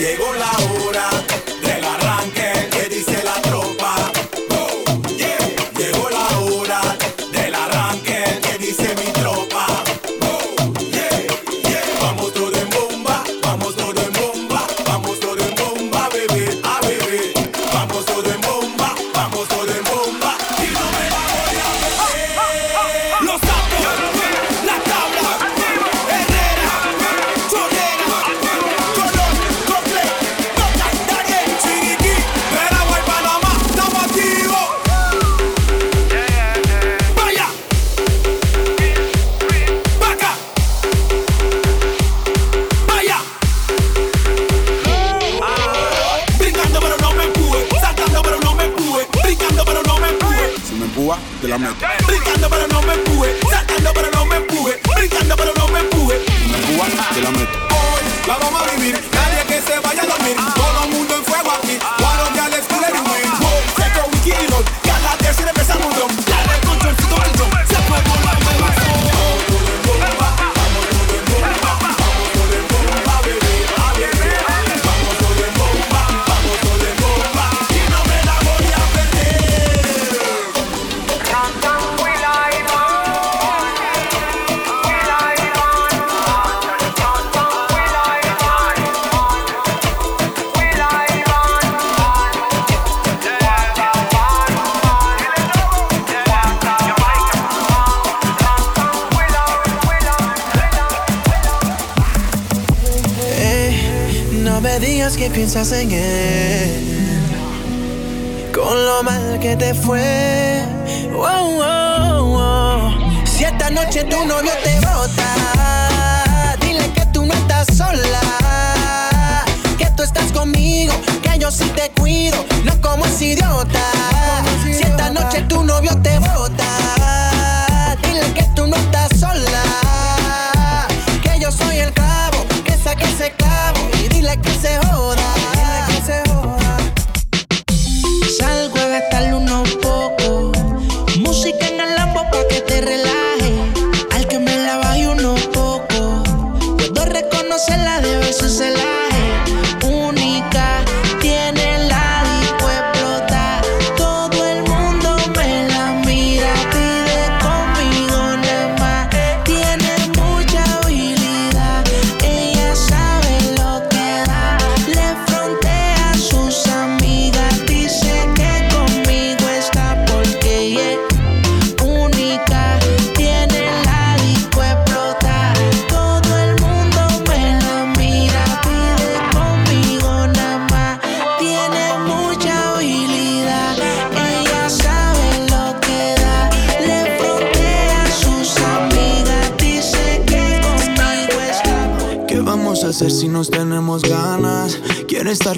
Llegó 0.00 0.32
la 0.32 0.50
hora 0.72 1.29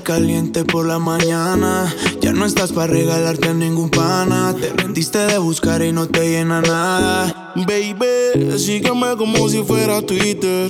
caliente 0.01 0.65
por 0.65 0.87
la 0.87 0.99
mañana. 0.99 1.95
Ya 2.23 2.33
no 2.33 2.47
estás 2.47 2.73
para 2.73 2.91
regalarte 2.91 3.53
ningún 3.53 3.91
pana. 3.91 4.55
Te 4.59 4.71
rendiste 4.71 5.19
de 5.19 5.37
buscar 5.37 5.83
y 5.83 5.93
no 5.93 6.09
te 6.09 6.31
llena 6.31 6.63
nada. 6.63 7.53
Baby, 7.57 8.59
sígueme 8.59 9.17
como 9.19 9.51
si 9.51 9.63
fuera 9.63 10.01
Twitter. 10.01 10.69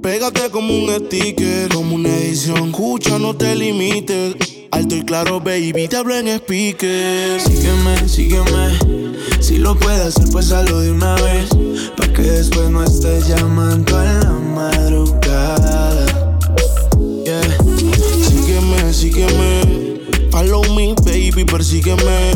Pégate 0.00 0.50
como 0.50 0.72
un 0.72 0.88
sticker, 0.90 1.68
como 1.74 1.96
una 1.96 2.08
edición. 2.08 2.68
Escucha, 2.68 3.18
no 3.18 3.34
te 3.34 3.56
limites. 3.56 4.36
Alto 4.70 4.96
y 4.96 5.02
claro, 5.02 5.40
baby, 5.40 5.88
te 5.88 5.96
hablo 5.96 6.14
en 6.16 6.28
speaker. 6.28 7.40
Sígueme, 7.40 8.08
sígueme. 8.08 8.78
Si 9.40 9.58
lo 9.58 9.76
puedes 9.76 10.00
hacer, 10.00 10.28
pues 10.30 10.52
hazlo 10.52 10.80
de 10.80 10.92
una 10.92 11.14
vez. 11.16 11.50
Pa' 11.96 12.12
que 12.12 12.22
después 12.22 12.70
no 12.70 12.84
estés 12.84 13.26
llamando 13.26 14.02
en 14.02 14.20
la 14.20 14.32
madrugada. 14.32 15.81
Sígueme. 19.22 20.30
Follow 20.30 20.64
me, 20.74 20.94
baby, 21.04 21.44
persígueme. 21.44 22.32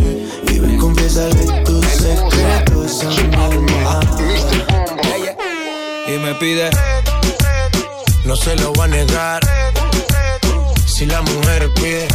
Y 0.52 0.58
ven, 0.60 0.78
confiésale 0.78 1.64
tus 1.64 1.84
secretos 1.84 3.02
a 3.02 3.08
mi 3.08 3.34
alma. 3.34 4.00
y 6.06 6.18
me 6.18 6.34
pide. 6.36 6.70
No 8.24 8.36
se 8.36 8.54
lo 8.56 8.72
voy 8.72 8.84
a 8.84 8.88
negar. 8.88 9.42
Si 10.86 11.06
la 11.06 11.22
mujer 11.22 11.72
pide, 11.74 12.08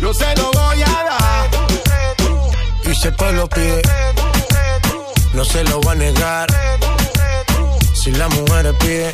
No 0.00 0.12
se 0.12 0.34
lo 0.36 0.50
voy 0.50 0.82
a 0.82 1.04
dar. 1.04 1.50
y 2.90 2.94
se 2.94 3.12
pues 3.12 3.32
lo 3.34 3.48
pide. 3.48 3.82
No 5.34 5.44
se 5.44 5.62
lo 5.64 5.80
voy 5.80 5.92
a 5.92 5.94
negar. 5.94 6.48
Si 7.94 8.10
la 8.10 8.28
mujer 8.28 8.74
pide, 8.78 9.10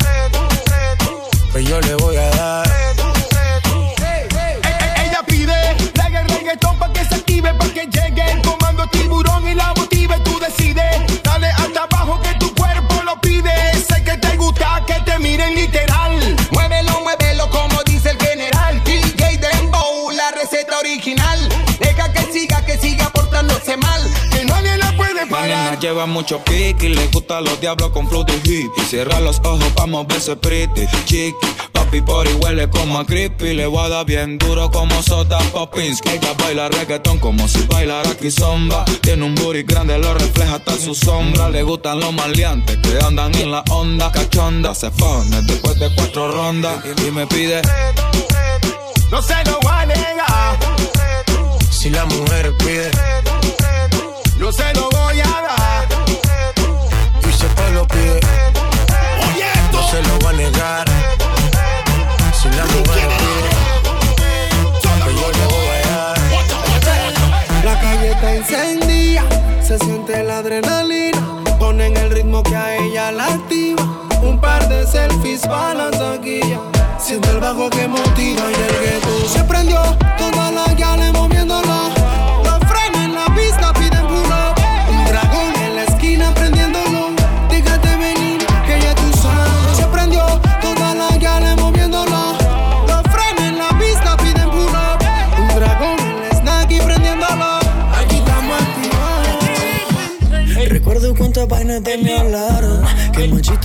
pues 1.51 1.67
yo 1.67 1.79
le 1.81 1.95
voy 1.95 2.15
a 2.15 2.29
dar. 2.31 2.86
Active, 7.37 7.53
pa' 7.53 7.73
que 7.73 7.85
llegue 7.85 8.31
el 8.31 8.41
comando 8.41 8.87
tiburón 8.87 9.47
y 9.47 9.53
la 9.53 9.73
motive. 9.75 10.19
Tú 10.23 10.39
decides, 10.39 11.21
dale 11.23 11.47
hasta 11.47 11.83
abajo 11.83 12.19
que 12.21 12.33
tu 12.35 12.53
cuerpo 12.55 13.01
lo 13.03 13.19
pide. 13.21 13.51
Sé 13.75 14.03
que 14.03 14.17
te 14.17 14.35
gusta 14.37 14.83
que 14.87 14.95
te 15.01 15.19
miren 15.19 15.55
literal. 15.55 16.35
Muévelo, 16.51 17.01
muévelo 17.01 17.49
como 17.49 17.83
dice 17.83 18.11
el 18.11 18.17
general. 18.17 18.81
DJ 18.83 19.37
Dembow, 19.37 20.11
la 20.11 20.31
receta 20.31 20.79
original. 20.79 21.39
Deja 21.79 22.11
que 22.11 22.31
siga, 22.31 22.65
que 22.65 22.77
siga 22.77 23.09
portándose 23.09 23.77
mal. 23.77 24.01
Que 24.31 24.45
nadie 24.45 24.77
la 24.77 24.91
puede 24.95 25.25
La 25.25 25.41
nena 25.41 25.65
parar. 25.65 25.79
lleva 25.79 26.05
mucho 26.05 26.43
kick 26.43 26.81
y 26.83 26.89
le 26.89 27.07
gusta 27.07 27.41
los 27.41 27.59
diablos 27.59 27.89
con 27.91 28.07
flow 28.07 28.23
de 28.23 28.35
hip. 28.43 28.71
Y 28.77 28.81
cierra 28.81 29.19
los 29.19 29.39
ojos, 29.43 29.71
vamos 29.75 30.05
a 30.05 30.07
verse 30.07 30.35
pretty, 30.35 30.87
chiqui. 31.05 31.35
Pa' 31.87 31.91
papi 31.91 32.01
por 32.01 32.27
y 32.27 32.33
huele 32.33 32.69
como 32.69 32.99
a 32.99 33.05
creepy. 33.05 33.53
Le 33.53 33.65
voy 33.65 33.85
a 33.85 33.89
dar 33.89 34.05
bien 34.05 34.37
duro 34.37 34.69
como 34.69 35.01
Sota 35.01 35.37
Popinski. 35.53 36.09
Ella 36.09 36.33
baila 36.37 36.67
reggaetón 36.67 37.17
como 37.19 37.47
si 37.47 37.65
bailara 37.65 38.09
sombra. 38.29 38.83
Tiene 39.01 39.23
un 39.23 39.35
booty 39.35 39.63
grande, 39.63 39.97
lo 39.97 40.13
refleja 40.13 40.55
hasta 40.55 40.77
su 40.77 40.93
sombra. 40.93 41.49
Le 41.49 41.63
gustan 41.63 41.99
los 41.99 42.13
maleantes 42.13 42.77
que 42.77 42.99
andan 43.05 43.33
en 43.35 43.51
la 43.51 43.63
onda. 43.69 44.11
Cachonda 44.11 44.75
se 44.75 44.91
pone 44.91 45.41
después 45.43 45.79
de 45.79 45.93
cuatro 45.95 46.29
rondas 46.29 46.83
y 47.07 47.11
me 47.11 47.25
pide. 47.25 47.61
No 49.09 49.21
se 49.21 49.35
lo 49.45 49.57
voy 49.61 49.73
a 49.73 49.85
negar. 49.85 50.57
Si 51.69 51.89
la 51.89 52.05
mujer 52.05 52.53
pide, 52.57 52.91
no 54.39 54.51
se 54.51 54.73
lo 54.73 54.89
voy 54.89 55.21
a 55.21 55.41
dar. 55.41 55.87
Y 57.27 57.31
se 57.31 57.47
te 57.47 57.71
lo 57.71 57.87
pide, 57.87 58.19
no 59.71 59.89
se 59.89 60.01
lo 60.03 60.19
voy 60.19 60.33
a 60.33 60.37
negar. 60.37 60.96
Encendida, 68.49 69.23
se 69.61 69.77
siente 69.79 70.23
la 70.23 70.39
adrenalina. 70.39 71.43
Ponen 71.59 71.97
el 71.97 72.11
ritmo 72.11 72.43
que 72.43 72.55
a 72.55 72.77
ella 72.77 73.11
la 73.11 73.25
activa. 73.25 73.83
Un 74.21 74.39
par 74.39 74.67
de 74.69 74.85
selfies 74.85 75.41
para 75.41 75.73
la 75.73 75.91
taquilla. 75.91 76.59
Siente 76.97 77.29
el 77.29 77.39
bajo 77.39 77.69
que 77.69 77.87
motiva 77.87 78.43
y 78.49 78.53
el 78.53 78.79
gueto 78.83 79.27
se 79.27 79.43
prendió. 79.43 79.81
Toda 80.17 80.51
la 80.51 80.73
gale 80.73 81.11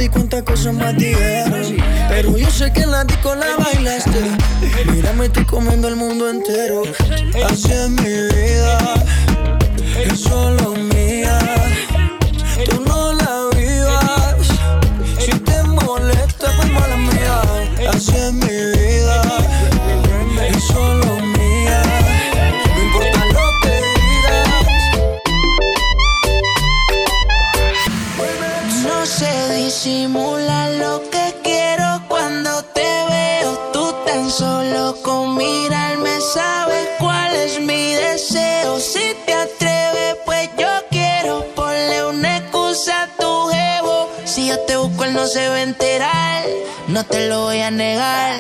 cuántas 0.09 0.43
cosas 0.43 0.75
más 0.75 0.97
dijeron. 0.97 1.77
Pero 2.09 2.37
yo 2.37 2.51
sé 2.51 2.73
que 2.73 2.83
en 2.83 2.91
la 2.91 3.05
disco 3.05 3.35
la 3.35 3.57
bailaste. 3.57 4.23
Mírame, 4.91 5.27
estoy 5.27 5.45
comiendo 5.45 5.89
el 5.89 5.97
mundo 5.97 6.29
entero. 6.29 6.83
Así 7.45 7.73
es 7.73 7.89
mi 7.91 8.03
vida. 8.03 8.79
Es 10.05 10.21
solo 10.21 10.75
mía. 10.75 11.39
Tú 12.69 12.83
no 12.87 13.13
la 13.13 13.49
vivas. 13.57 14.49
Si 15.19 15.31
te 15.31 15.63
molesta, 15.65 16.51
pues 16.57 16.71
mala 16.71 16.97
mía. 16.97 17.43
Así 17.93 18.13
es 18.17 18.33
mi 18.33 18.47
vida. 18.47 18.72
No 46.93 47.03
te 47.05 47.27
lo 47.27 47.45
voy 47.45 47.59
a 47.59 47.71
negar. 47.71 48.39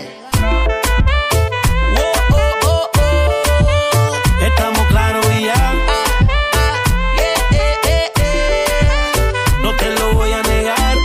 Oh, 1.97 2.13
oh, 2.33 2.59
oh, 2.67 2.91
oh. 2.99 4.45
Estamos 4.47 4.87
claros 4.89 5.25
y 5.39 5.45
ya. 5.47 5.55
Ah, 5.57 6.05
ah, 6.53 6.77
yeah, 7.17 7.59
eh, 7.59 7.77
eh, 7.85 8.13
eh. 8.15 8.63
No 9.63 9.75
te 9.77 9.89
lo 9.99 10.13
voy 10.13 10.33
a 10.33 10.43
negar. 10.43 10.97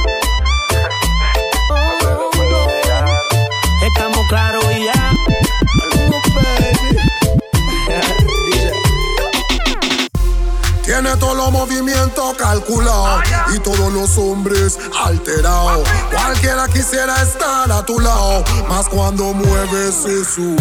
Estamos 3.81 4.27
claros 4.27 4.65
y 4.77 4.83
ya. 4.83 5.13
Tiene 10.83 11.15
todos 11.15 11.38
los 11.38 11.51
movimientos 11.53 12.16
y 13.53 13.59
todos 13.59 13.91
los 13.91 14.17
hombres 14.17 14.79
alterados. 15.03 15.85
Cualquiera 16.09 16.65
quisiera 16.69 17.21
estar 17.21 17.69
a 17.69 17.85
tu 17.85 17.99
lado, 17.99 18.41
más 18.69 18.88
cuando 18.88 19.33
mueves 19.33 20.05
eso. 20.05 20.55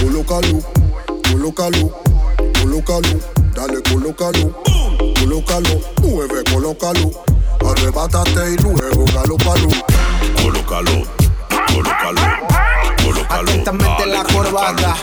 Colócalo, 0.00 0.60
colócalo, 1.28 1.90
colócalo, 2.60 3.20
dale, 3.52 3.82
colócalo, 3.82 4.62
colócalo, 5.18 5.80
mueve, 6.02 6.44
colócalo, 6.52 7.10
arrebátate 7.68 8.52
y 8.52 8.56
luego 8.62 9.04
galopalo. 9.12 9.68
Colócalo, 10.40 11.02
colócalo, 11.66 12.22
colócalo. 13.02 13.50
Atentamente 13.50 14.06
la 14.06 14.22
corbata. 14.22 14.96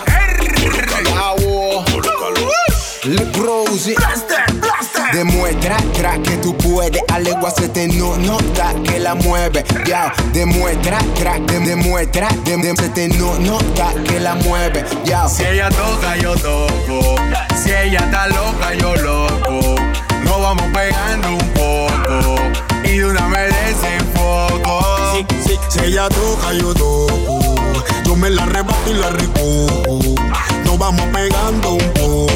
Colócalo, 0.63 1.83
colócalo. 1.91 2.49
Le 3.03 3.25
Brosy. 3.25 3.95
Demuestra 5.13 5.77
tra, 5.93 6.17
que 6.23 6.37
tú 6.37 6.55
puedes, 6.57 7.01
a 7.09 7.19
legua 7.19 7.51
se 7.51 7.67
te 7.69 7.87
no 7.87 8.17
nota 8.17 8.73
que 8.83 8.99
la 8.99 9.13
mueve. 9.15 9.63
Ya, 9.85 10.13
demuestra 10.33 10.99
tra, 11.15 11.37
dem- 11.37 11.65
demuestra, 11.65 12.29
dem- 12.45 12.61
dem- 12.63 12.77
se 12.79 12.89
te 12.89 13.07
no 13.09 13.37
nota 13.39 13.93
que 14.07 14.19
la 14.19 14.35
mueve. 14.35 14.85
Ya, 15.03 15.27
Si 15.27 15.43
ella 15.43 15.69
toca, 15.69 16.15
yo 16.17 16.33
toco. 16.35 17.15
Si 17.61 17.71
ella 17.71 17.99
está 17.99 18.27
loca, 18.27 18.73
yo 18.79 18.95
loco. 18.95 19.75
Nos 20.23 20.41
vamos 20.41 20.65
pegando 20.73 21.29
un 21.29 21.49
poco. 21.49 22.35
Y 22.85 22.97
de 22.97 23.05
una 23.05 23.27
vez 23.27 23.53
desenfoco. 23.65 24.81
Si, 25.13 25.25
si, 25.49 25.59
si 25.69 25.79
ella 25.85 26.07
toca, 26.09 26.53
yo 26.53 26.73
toco. 26.73 27.39
Yo 28.05 28.15
me 28.15 28.29
la 28.29 28.43
arrebato 28.43 28.89
y 28.89 28.93
la 28.93 29.09
recojo. 29.09 29.83
Nos 30.65 30.77
vamos 30.79 31.05
pegando 31.13 31.73
un 31.73 31.93
poco. 31.93 32.30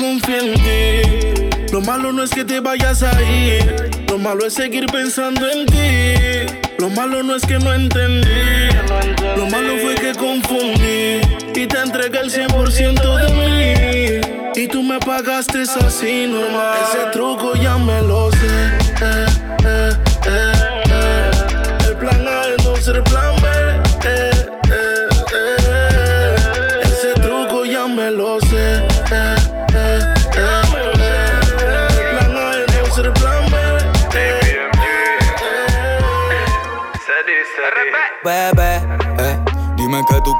En 0.00 0.54
ti. 0.54 1.72
Lo 1.72 1.80
malo 1.80 2.12
no 2.12 2.22
es 2.22 2.30
que 2.30 2.44
te 2.44 2.60
vayas 2.60 3.02
a 3.02 3.20
ir. 3.22 3.90
Lo 4.08 4.18
malo 4.18 4.46
es 4.46 4.54
seguir 4.54 4.86
pensando 4.86 5.48
en 5.48 5.66
ti. 5.66 6.54
Lo 6.78 6.90
malo 6.90 7.22
no 7.22 7.36
es 7.36 7.44
que 7.44 7.58
no 7.58 7.72
entendí. 7.72 8.28
Lo 9.36 9.46
malo 9.46 9.76
fue 9.78 9.94
que 9.94 10.14
confundí. 10.14 11.20
Y 11.54 11.66
te 11.66 11.78
entregué 11.78 12.20
el 12.20 12.30
100% 12.30 13.16
de 13.16 13.32
mí. 13.32 14.62
Y 14.62 14.68
tú 14.68 14.82
me 14.82 14.98
pagaste 14.98 15.62
así 15.62 16.26
normal. 16.26 16.76
Ese 16.88 17.06
truco 17.12 17.54
ya 17.54 17.78
me 17.78 18.02
lo 18.02 18.30
sé. 18.32 18.46
Eh, 19.00 19.26
eh, 19.64 19.90
eh. 20.26 20.51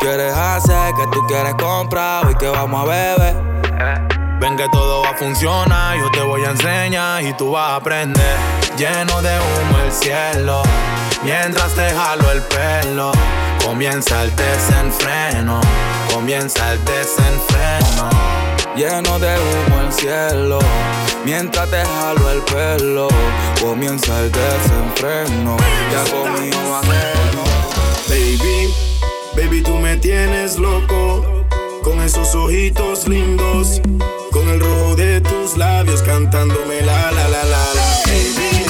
Quieres 0.02 0.34
hacer, 0.34 0.94
qué 0.96 1.06
tú 1.12 1.24
quieres 1.26 1.54
comprar, 1.54 2.26
hoy 2.26 2.34
que 2.34 2.48
vamos 2.48 2.82
a 2.82 2.84
beber. 2.84 3.36
Ven 4.40 4.56
que 4.56 4.68
todo 4.70 5.02
va 5.02 5.10
a 5.10 5.14
funcionar, 5.14 5.96
yo 5.96 6.10
te 6.10 6.20
voy 6.20 6.44
a 6.44 6.50
enseñar 6.50 7.22
y 7.22 7.32
tú 7.34 7.52
vas 7.52 7.70
a 7.70 7.76
aprender. 7.76 8.36
Lleno 8.76 9.22
de 9.22 9.38
humo 9.38 9.78
el 9.84 9.92
cielo, 9.92 10.62
mientras 11.22 11.72
te 11.74 11.88
jalo 11.90 12.30
el 12.32 12.42
pelo. 12.42 13.12
Comienza 13.64 14.24
el 14.24 14.34
desenfreno, 14.34 15.60
comienza 16.12 16.72
el 16.72 16.84
desenfreno. 16.84 18.10
Lleno 18.74 19.18
de 19.20 19.36
humo 19.38 19.80
el 19.82 19.92
cielo, 19.92 20.58
mientras 21.24 21.70
te 21.70 21.84
jalo 21.84 22.30
el 22.30 22.40
pelo. 22.42 23.08
Comienza 23.60 24.18
el 24.18 24.32
desenfreno, 24.32 25.56
ya 25.92 26.10
conmigo 26.10 26.76
ajeno. 26.76 27.42
Baby, 28.08 28.74
baby, 29.42 29.62
tú 29.62 29.76
me 29.76 29.96
tienes 29.96 30.58
loco. 30.58 31.24
Con 31.82 32.00
esos 32.00 32.34
ojitos 32.34 33.08
lindos, 33.08 33.80
con 34.30 34.48
el 34.48 34.60
rojo 34.60 34.94
de 34.94 35.20
tus 35.20 35.56
labios 35.56 36.02
cantándome 36.02 36.80
la 36.82 37.10
la 37.10 37.28
la 37.28 37.44
la 37.44 37.74
la. 37.74 38.61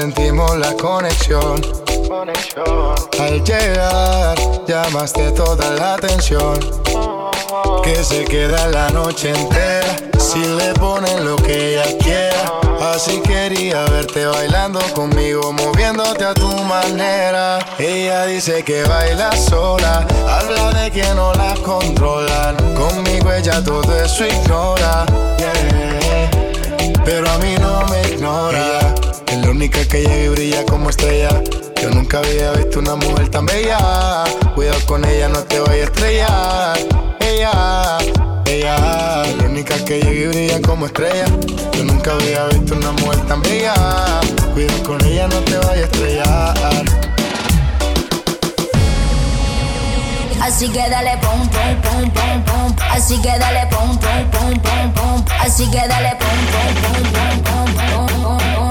Sentimos 0.00 0.56
la 0.56 0.72
conexión. 0.76 1.60
Al 3.18 3.44
llegar, 3.44 4.34
llamaste 4.66 5.30
toda 5.32 5.70
la 5.72 5.94
atención. 5.94 6.58
Que 7.84 8.02
se 8.02 8.24
queda 8.24 8.68
la 8.68 8.88
noche 8.90 9.28
entera 9.28 9.96
si 10.18 10.38
le 10.38 10.72
ponen 10.74 11.26
lo 11.26 11.36
que 11.36 11.74
ella 11.74 11.98
quiera. 11.98 12.44
Así 12.94 13.20
quería 13.20 13.84
verte 13.90 14.24
bailando 14.24 14.80
conmigo, 14.94 15.52
moviéndote 15.52 16.24
a 16.24 16.32
tu 16.32 16.50
manera. 16.64 17.58
Ella 17.78 18.24
dice 18.24 18.62
que 18.62 18.82
baila 18.84 19.30
sola, 19.36 20.06
habla 20.26 20.72
de 20.80 20.90
que 20.90 21.06
no 21.14 21.34
la 21.34 21.54
controlan. 21.56 22.56
Conmigo 22.74 23.30
ella 23.32 23.62
todo 23.62 23.94
eso 24.02 24.24
ignora. 24.24 25.04
Pero 27.04 27.30
a 27.30 27.38
mí 27.38 27.54
no 27.60 27.84
me 27.88 28.00
ignora. 28.14 29.09
La 29.50 29.56
única 29.56 29.84
que 29.84 30.02
llega 30.02 30.16
y 30.16 30.28
brilla 30.28 30.64
como 30.64 30.90
estrella. 30.90 31.42
Yo 31.82 31.90
nunca 31.90 32.18
había 32.18 32.52
visto 32.52 32.78
una 32.78 32.94
mujer 32.94 33.30
tan 33.30 33.46
bella. 33.46 34.22
Cuidado 34.54 34.78
con 34.86 35.04
ella, 35.04 35.28
no 35.28 35.40
te 35.40 35.58
vayas 35.58 35.88
a 35.88 35.90
estrellar. 35.90 36.78
Ella, 37.18 37.98
ella. 38.46 38.76
La 39.26 39.44
única 39.46 39.84
que 39.84 40.00
llega 40.02 40.12
y 40.12 40.26
brilla 40.28 40.62
como 40.62 40.86
estrella. 40.86 41.24
Yo 41.72 41.82
nunca 41.82 42.12
había 42.12 42.44
visto 42.44 42.76
una 42.76 42.92
mujer 42.92 43.26
tan 43.26 43.42
bella. 43.42 43.74
Cuidado 44.54 44.82
con 44.84 45.04
ella, 45.04 45.26
no 45.26 45.40
te 45.40 45.56
vayas 45.56 45.76
a 45.76 45.80
estrellar. 45.80 46.84
Así 50.40 50.68
que 50.68 50.88
dale 50.88 51.18
pum 51.18 51.48
pum 51.48 51.80
pum 51.82 52.10
pum 52.12 52.44
pum. 52.44 52.76
Así 52.92 53.20
que 53.20 53.36
dale 53.36 53.66
pum 53.66 53.98
pum 53.98 54.30
pum 54.30 54.60
pum 54.60 54.92
pum. 54.92 55.24
Así 55.40 55.68
que 55.72 55.88
dale 55.88 56.16
pum 56.20 56.38
pum 56.52 56.72
pum 56.82 57.42
pum 57.42 57.74
pum 57.74 57.74
pum. 57.74 58.69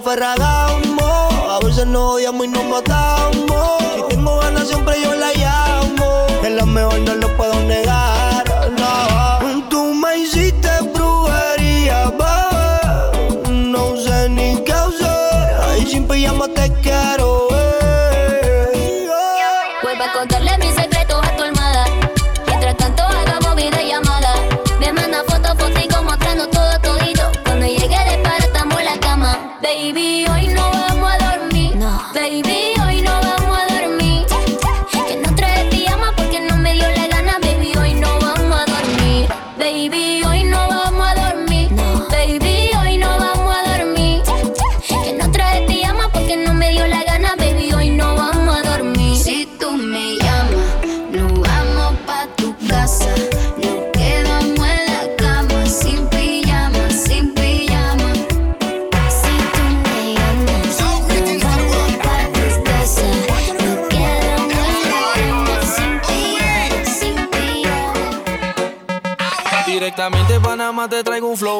Ferragamo, 0.00 1.28
a 1.50 1.58
veces 1.64 1.86
nos 1.86 2.14
odiamos 2.14 2.46
y 2.46 2.48
nos 2.48 2.64
matamos. 2.64 3.82
Si 3.94 4.02
tengo 4.08 4.38
ganas 4.38 4.68
siempre 4.68 5.00
yo 5.02 5.14
la 5.14 5.32
llamo, 5.32 6.26
es 6.42 6.52
la 6.52 6.66
mejor 6.66 6.98
no 7.00 7.14
lo 7.14 7.36
puedo 7.36 7.54
negar. 7.62 8.25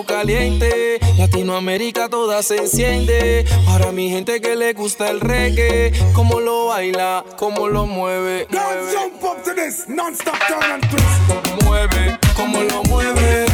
Caliente. 0.04 0.98
Latinoamérica 1.16 2.08
toda 2.08 2.42
se 2.42 2.56
enciende. 2.56 3.44
Para 3.66 3.92
mi 3.92 4.10
gente 4.10 4.40
que 4.40 4.56
le 4.56 4.72
gusta 4.72 5.10
el 5.10 5.20
reggae, 5.20 5.92
cómo 6.12 6.40
lo 6.40 6.66
baila, 6.66 7.24
cómo 7.36 7.68
lo 7.68 7.86
mueve. 7.86 8.46
Mueve, 11.64 12.18
cómo 12.36 12.62
lo 12.62 12.82
mueve, 12.84 13.46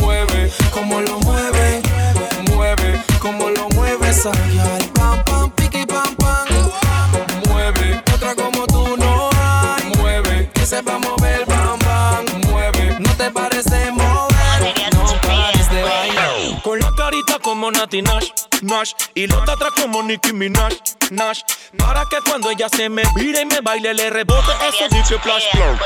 mueve, 0.00 0.50
cómo 0.72 1.00
lo 1.00 1.18
mueve, 1.20 1.82
mueve, 2.50 3.00
cómo 3.20 3.50
lo 3.50 3.68
mueve 3.70 4.08
esa 4.08 4.32
como 17.54 17.70
Nati 17.70 18.02
Nash, 18.02 18.30
Nash 18.62 18.94
Y 19.14 19.28
los 19.28 19.46
de 19.46 19.52
atrás 19.52 19.70
como 19.80 20.02
Nicki 20.02 20.32
Minaj, 20.32 20.72
Nash 21.12 21.42
Para 21.78 22.04
que 22.06 22.16
cuando 22.28 22.50
ella 22.50 22.68
se 22.68 22.88
me 22.88 23.04
vire 23.14 23.42
y 23.42 23.46
me 23.46 23.60
baile 23.60 23.94
Le 23.94 24.10
rebote 24.10 24.50
eso 24.68 24.88
dice 24.90 25.16
flash 25.20 25.44
flow 25.52 25.78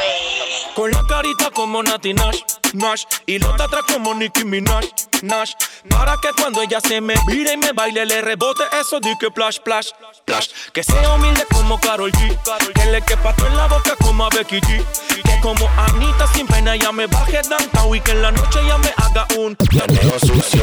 Con 0.75 0.91
la 0.91 1.05
carita 1.07 1.51
como 1.51 1.83
Nati 1.83 2.15
Nash, 2.15 2.41
Nash. 2.73 3.05
Y 3.27 3.39
los 3.39 3.55
de 3.59 3.65
atrás 3.65 3.83
como 3.93 4.15
Nicki 4.15 4.45
Minaj, 4.45 4.85
Nash. 5.23 5.53
Para 5.91 6.17
que 6.23 6.29
cuando 6.41 6.63
ella 6.63 6.81
se 6.81 7.03
me 7.03 7.15
mire 7.27 7.53
y 7.53 7.57
me 7.59 7.73
baile, 7.73 8.07
le 8.07 8.23
rebote 8.23 8.63
eso 8.81 8.99
de 9.01 9.15
que 9.21 9.31
plash, 9.31 9.59
plash, 9.59 9.89
plash. 10.25 10.49
Que 10.73 10.83
sea 10.83 11.15
humilde 11.15 11.45
como 11.53 11.79
Karol 11.81 12.13
G. 12.13 12.73
Que 12.75 12.87
le 12.87 13.03
quepa 13.03 13.35
todo 13.35 13.49
en 13.49 13.57
la 13.57 13.67
boca 13.67 13.95
como 14.01 14.25
a 14.25 14.29
Becky 14.31 14.61
G. 14.61 14.85
Que 15.23 15.41
como 15.43 15.69
Anita 15.77 16.27
sin 16.33 16.47
pena 16.47 16.77
ella 16.77 16.93
me 16.93 17.07
baje 17.07 17.43
downtown 17.43 17.97
y 17.97 18.01
que 18.01 18.13
en 18.13 18.23
la 18.23 18.31
noche 18.31 18.61
ella 18.63 18.79
me 18.79 18.93
haga 18.97 19.27
un 19.37 19.57
meneo 19.73 20.19
sucio 20.21 20.63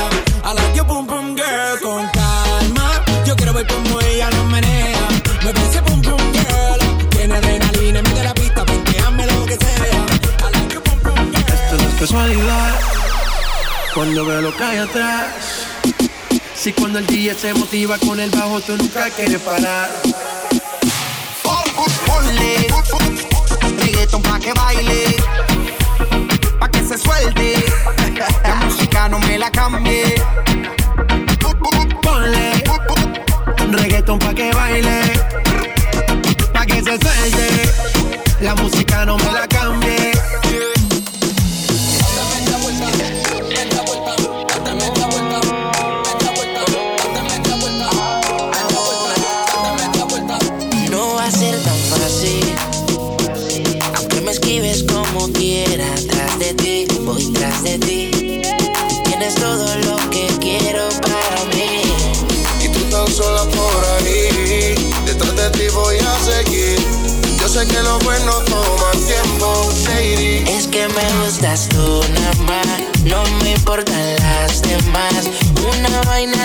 Cómo 3.67 4.01
ella 4.01 4.29
lo 4.31 4.45
menea. 4.45 5.07
Mueve 5.41 5.59
ese 5.69 5.81
boom 5.81 6.01
boom 6.01 6.21
girl. 6.33 7.09
Tiene 7.09 7.35
adrenalina 7.35 8.01
de 8.01 8.23
la 8.23 8.33
pista, 8.33 8.63
hazme 9.05 9.25
lo 9.27 9.45
que 9.45 9.55
sea. 9.55 10.05
I 10.39 10.51
like 10.51 10.73
your 10.73 10.83
boom 10.83 11.03
boom 11.03 11.31
girl. 11.31 11.53
Esto 11.53 11.77
no 11.77 11.89
es 11.89 11.95
casualidad. 11.99 12.79
Cuando 13.93 14.25
veo 14.25 14.41
lo 14.41 14.55
que 14.55 14.63
hay 14.63 14.77
atrás. 14.77 15.27
Si 16.55 16.73
cuando 16.73 16.99
el 16.99 17.07
día 17.07 17.33
se 17.33 17.53
motiva 17.55 17.97
con 17.97 18.19
el 18.19 18.29
bajo, 18.29 18.61
tú 18.61 18.77
nunca 18.77 19.09
quieres 19.09 19.41
parar. 19.41 19.89
Ponle 22.05 22.67
reggaeton 23.79 24.21
pa' 24.21 24.39
que 24.39 24.53
baile, 24.53 25.15
pa' 26.59 26.69
que 26.69 26.83
se 26.83 26.97
suelte. 26.97 27.65
La 28.43 28.55
música 28.55 29.09
no 29.09 29.19
me 29.19 29.39
la 29.39 29.49
cambie. 29.49 29.90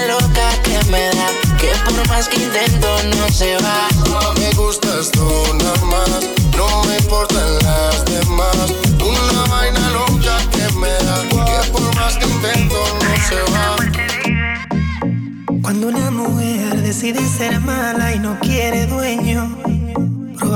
Loca 0.04 0.48
que 0.62 0.78
me 0.90 1.08
da, 1.08 1.28
que 1.58 1.72
por 1.84 2.08
más 2.08 2.28
que 2.28 2.36
intento 2.36 2.88
no 3.16 3.28
se 3.28 3.56
va. 3.56 3.88
Me 4.38 4.50
gustas 4.52 5.10
tú 5.10 5.26
nada 5.54 5.84
más, 5.84 6.10
no 6.56 6.84
me 6.84 6.96
importan 6.98 7.58
las 7.64 8.04
demás. 8.04 8.56
Una 9.00 9.44
vaina 9.50 9.80
loca 9.90 10.36
que 10.52 10.70
me 10.78 10.90
da, 10.90 11.22
que 11.46 11.70
por 11.72 11.94
más 11.96 12.16
que 12.18 12.26
intento 12.26 12.78
no 13.02 13.16
se 13.28 13.40
va. 13.52 13.76
Cuando 15.62 15.88
una 15.88 16.10
mujer 16.10 16.82
decide 16.82 17.26
ser 17.26 17.58
mala 17.60 18.14
y 18.14 18.18
no 18.18 18.38
quiere 18.40 18.86
dueño, 18.86 19.56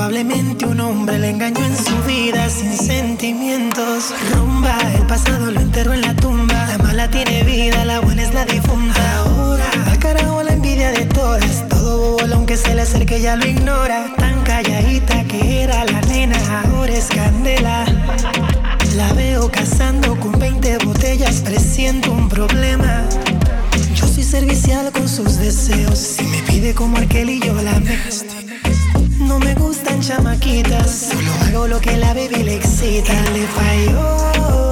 probablemente 0.01 0.65
un 0.65 0.81
hombre 0.81 1.19
le 1.19 1.29
engañó 1.29 1.63
en 1.63 1.77
su 1.77 1.95
vida 2.07 2.49
sin 2.49 2.75
sentimientos. 2.75 4.15
Rumba, 4.33 4.79
el 4.95 5.07
pasado 5.07 5.51
lo 5.51 5.61
enterró 5.61 5.93
en 5.93 6.01
la 6.01 6.17
tumba. 6.17 6.67
La 6.69 6.79
mala 6.79 7.11
tiene 7.11 7.43
vida, 7.43 7.85
la 7.85 8.01
buena 8.01 8.23
es 8.23 8.33
la 8.33 8.47
difunta. 8.47 9.19
Ahora, 9.19 9.71
al 9.87 9.99
carajo 9.99 10.43
la 10.43 10.55
envidia 10.55 10.91
de 10.93 11.05
todas. 11.05 11.69
Todo 11.69 12.17
bobo, 12.17 12.35
aunque 12.35 12.57
se 12.57 12.75
le 12.75 12.81
acerque, 12.81 13.21
ya 13.21 13.37
lo 13.37 13.47
ignora. 13.47 14.15
Tan 14.17 14.43
calladita 14.43 15.23
que 15.25 15.65
era 15.65 15.85
la 15.85 16.01
nena, 16.01 16.39
ahora 16.63 16.95
es 16.95 17.09
candela. 17.09 17.85
La 18.97 19.13
veo 19.13 19.51
cazando 19.51 20.19
con 20.19 20.33
20 20.33 20.79
botellas, 20.79 21.43
presiento 21.43 22.11
un 22.11 22.31
problema. 22.31 23.05
Yo 23.95 24.07
soy 24.07 24.25
servicial 24.25 24.93
con 24.93 25.07
sus 25.07 25.37
deseos. 25.37 25.99
Si 25.99 26.23
me 26.23 26.39
pide 26.45 26.73
como 26.75 26.97
aquel 26.97 27.29
y 27.29 27.41
yo 27.41 27.53
la 27.53 27.79
me. 27.81 28.40
No 29.31 29.39
me 29.39 29.55
gustan 29.55 30.01
chamaquitas. 30.01 31.13
Solo 31.13 31.33
hago 31.45 31.69
lo 31.69 31.81
que 31.81 31.97
la 31.97 32.13
baby 32.15 32.43
le 32.43 32.57
excita. 32.57 33.15
Le 33.31 33.47
falló 33.47 34.70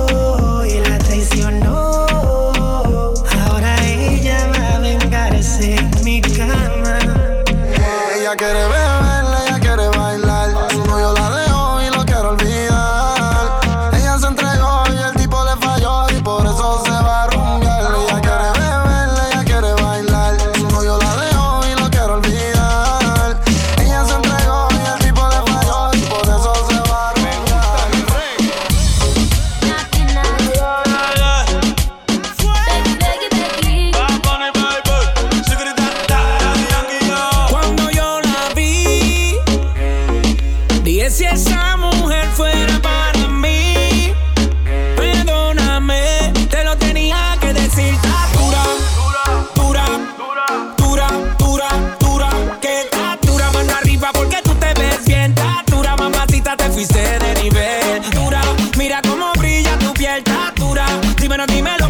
mira 58.98 59.02
cómo 59.02 59.32
brilla 59.38 59.78
tu 59.78 59.92
piel. 59.94 60.18
Está 60.18 60.52
dura, 60.56 60.86
dímelo, 61.20 61.46
dímelo 61.46 61.87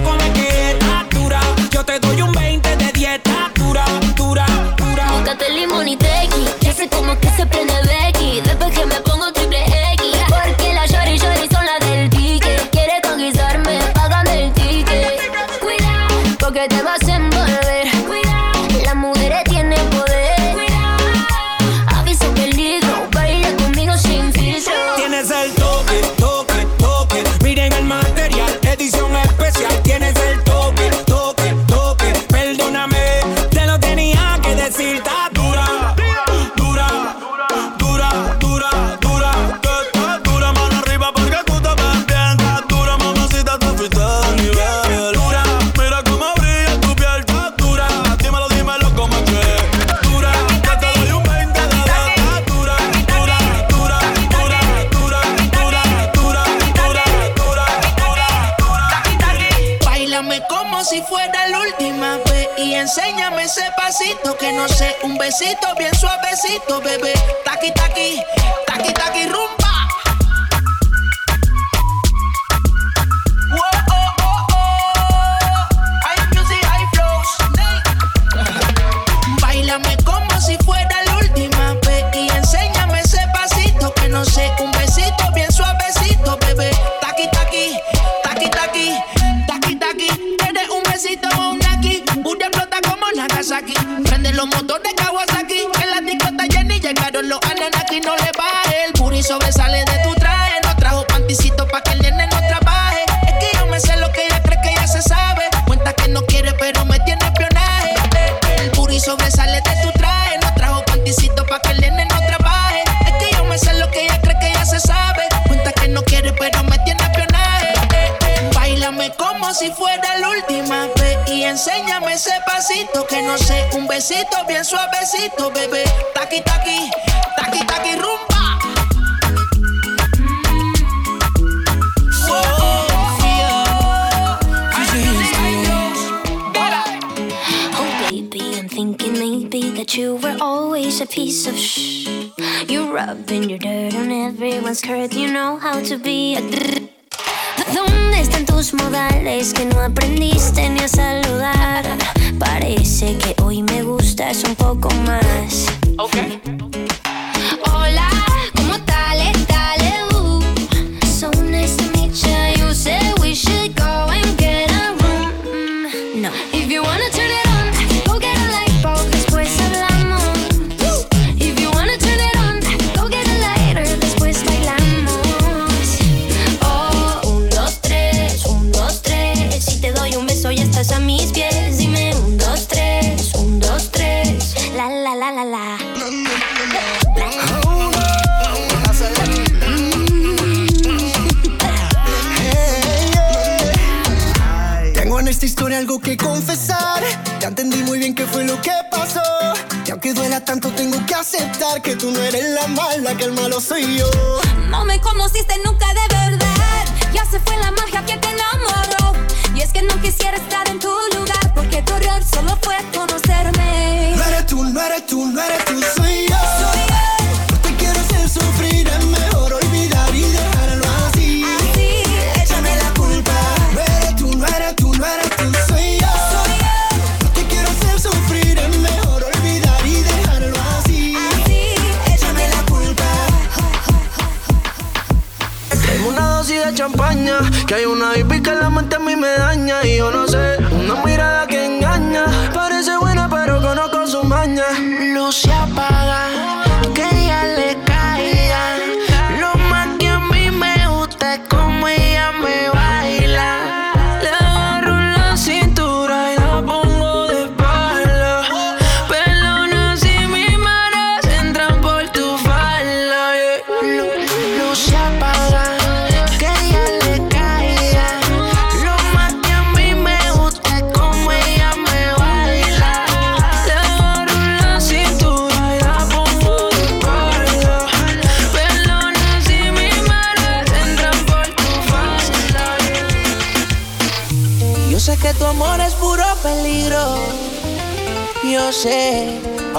you. 203.81 204.38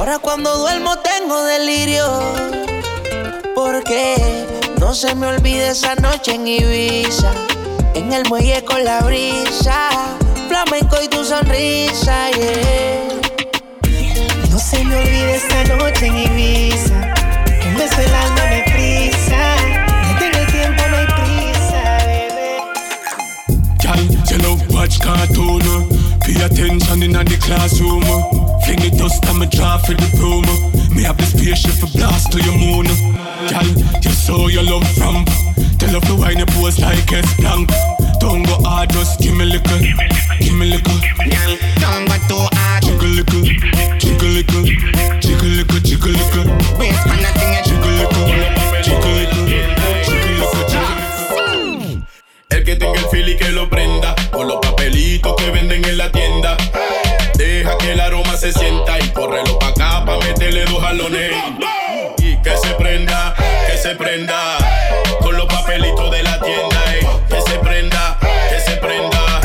Ahora 0.10 0.24
cuando 0.24 0.58
duermo 0.58 0.98
tengo 0.98 1.40
delirio. 1.44 2.04
Porque 3.54 4.16
no 4.80 4.96
se 4.96 5.14
me 5.14 5.28
olvide 5.28 5.70
esa 5.70 5.94
noche 5.98 6.34
en 6.34 6.48
Ibiza. 6.48 7.32
En 7.94 8.12
el 8.12 8.28
muelle 8.28 8.66
con 8.66 8.84
la 8.84 9.02
brisa. 9.02 9.92
Flamenco 10.48 10.98
y 11.04 11.10
tu 11.10 11.24
sonrisa, 11.24 12.32
yeah. 12.32 13.20
No 14.50 14.58
se 14.58 14.84
me 14.84 14.96
olvide 14.96 15.36
esa 15.36 15.76
noche 15.76 16.08
en 16.08 16.18
Ibiza. 16.18 17.14
Un 17.68 17.78
beso 17.78 18.02
el 18.02 18.16
alma 18.16 18.46
me 18.50 18.64
prisa. 18.64 19.58
Tiempo, 20.52 20.84
no 20.90 20.98
hay 20.98 21.06
prisa, 21.06 21.98
bebé. 22.08 22.58
Cal, 23.80 24.02
you 24.26 24.38
love 24.40 24.74
watch 24.74 25.00
cartoon. 25.02 25.88
Pay 26.22 26.42
attention 26.42 27.04
in 27.04 27.12
the 27.12 27.38
classroom. 27.40 28.39
King 28.70 28.86
it 28.86 28.98
dust 29.00 29.26
and 29.26 29.40
me 29.40 29.48
drive 29.48 29.82
for 29.82 29.98
the 29.98 30.06
promo 30.14 30.54
Me 30.94 31.02
have 31.02 31.18
this 31.18 31.34
spaceship 31.34 31.74
for 31.82 31.90
blast 31.98 32.32
to 32.32 32.38
your 32.38 32.54
moon 32.54 32.86
Gal, 33.50 33.66
you 34.06 34.14
saw 34.14 34.48
your 34.48 34.62
love 34.62 34.86
from 34.94 35.26
Tell 35.82 35.98
off 35.98 36.06
the 36.06 36.16
wine 36.16 36.38
and 36.38 36.50
pose 36.54 36.78
like 36.78 37.10
it's 37.10 37.34
blank 37.42 37.72
Don't 38.20 38.44
go 38.44 38.62
hard, 38.62 38.92
just 38.92 39.22
give 39.22 39.34
me 39.36 39.46
liquor. 39.46 39.80
Give 40.40 40.54
me 40.54 40.66
liquor. 40.68 41.00
Gal, 41.18 41.58
don't 41.80 42.06
go 42.06 42.18
too 42.28 42.46
hard. 42.52 42.84
Jiggle 42.84 43.10
liquor, 43.18 43.42
jiggle 43.98 44.30
liquor. 44.38 44.64
Jiggle 45.24 45.50
liquor, 45.58 45.80
jiggle 45.80 46.12
liquor. 46.12 46.46
Waste 46.78 47.02
for 47.08 47.16
nothing, 47.16 47.64
jiggle 47.64 47.96
liquor. 47.98 48.28
Jiggle 48.84 49.14
liquor. 49.18 49.50
El 52.50 52.64
que 52.66 52.76
tenga 52.76 53.00
el 53.00 53.08
fili 53.08 53.38
que 53.38 53.50
lo 53.52 53.70
prenda, 53.70 54.14
con 54.32 54.48
los 54.48 54.58
papelitos 54.58 55.36
que 55.38 55.50
venden 55.50 55.86
en 55.86 55.98
la 55.98 56.12
tienda. 56.12 56.58
Deja 57.36 57.78
que 57.78 57.94
el 57.94 58.02
aroma 58.02 58.29
se 58.40 58.54
sienta 58.54 58.98
y 59.00 59.10
córrelo 59.10 59.60
pa' 59.60 59.68
acá 59.68 60.06
pa' 60.06 60.18
meterle 60.20 60.64
dos 60.64 60.82
jalones. 60.82 61.32
Y 62.20 62.38
que 62.38 62.56
se 62.56 62.70
prenda, 62.76 63.36
que 63.68 63.78
se 63.78 63.96
prenda, 63.96 64.58
con 65.20 65.36
los 65.36 65.46
papelitos 65.46 66.10
de 66.10 66.24
la 66.24 66.40
tienda, 66.40 66.78
eh. 66.94 67.06
que 67.28 67.42
se 67.42 67.60
prenda, 67.60 68.18
que 68.50 68.60
se 68.62 68.78
prenda, 68.78 69.42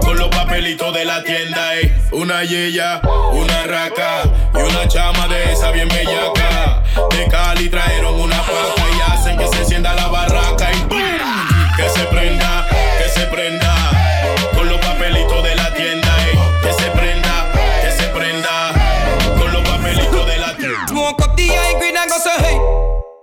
con 0.00 0.16
los 0.16 0.28
papelitos 0.28 0.94
de 0.94 1.04
la 1.04 1.24
tienda. 1.24 1.80
Eh. 1.80 1.92
Una 2.12 2.44
yella, 2.44 3.00
una 3.32 3.64
raca 3.64 4.22
y 4.54 4.58
una 4.58 4.86
chama 4.86 5.26
de 5.26 5.52
esa 5.52 5.72
bien 5.72 5.88
bellaca. 5.88 6.84
De 7.10 7.26
Cali 7.26 7.68
trajeron 7.68 8.20
una 8.20 8.40
paca 8.40 8.84
y 8.96 9.12
hacen 9.12 9.36
que 9.36 9.48
se 9.48 9.58
encienda 9.58 9.94
la 9.94 10.06
barraca 10.06 10.70
eh. 10.70 10.76
y 10.76 11.76
que 11.76 11.88
se 11.88 12.04
prenda 12.04 12.67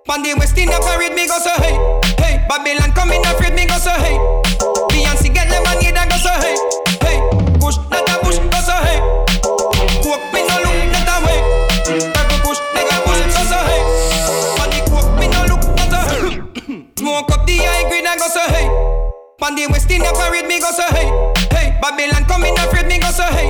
Pandy 0.06 0.36
West 0.36 0.56
in 0.58 0.70
the 0.70 0.78
parade, 0.86 1.14
me 1.14 1.26
go 1.26 1.40
say 1.40 1.50
hey. 1.66 1.74
Hey, 2.22 2.46
Babylon 2.48 2.94
come 2.94 3.10
in 3.12 3.26
afraid, 3.26 3.54
me 3.58 3.66
go 3.66 3.74
say 3.82 3.90
hey. 3.98 4.18
Beyonce 4.94 5.34
get 5.34 5.50
lemonade 5.50 5.98
and 5.98 6.10
go 6.10 6.18
say 6.22 6.38
hey. 6.46 6.56
Hey, 7.02 7.18
push 7.58 7.78
not 7.90 8.06
a 8.06 8.22
push, 8.22 8.38
go 8.38 8.60
say 8.62 8.78
hey. 8.86 9.00
Coke 10.06 10.22
me 10.30 10.46
no 10.46 10.62
look 10.62 10.78
not 10.94 11.10
a 11.10 11.16
way. 11.26 11.42
Purple 12.14 12.40
push, 12.46 12.62
nigga 12.78 12.98
push, 13.02 13.18
go 13.34 13.42
say 13.50 13.62
hey. 13.66 13.82
Pandy 14.54 14.80
coke 14.94 15.10
me 15.18 15.26
no 15.26 15.42
look 15.50 15.66
not 15.74 15.90
a 15.90 16.00
hey. 16.06 16.86
Smoke 17.02 17.32
up 17.34 17.42
the 17.50 17.58
high 17.66 17.90
grade 17.90 18.06
and 18.06 18.20
go 18.22 18.28
say 18.30 18.46
hey. 18.54 18.70
Pandy 19.42 19.66
West 19.66 19.90
in 19.90 20.06
the 20.06 20.14
parade, 20.14 20.46
me 20.46 20.62
go 20.62 20.70
say 20.70 20.86
hey. 20.94 21.10
Hey, 21.50 21.80
Babylon 21.82 22.26
come 22.30 22.46
in 22.46 22.54
afraid, 22.62 22.86
me 22.86 23.00
go 23.00 23.10
say 23.10 23.26
hey. 23.34 23.50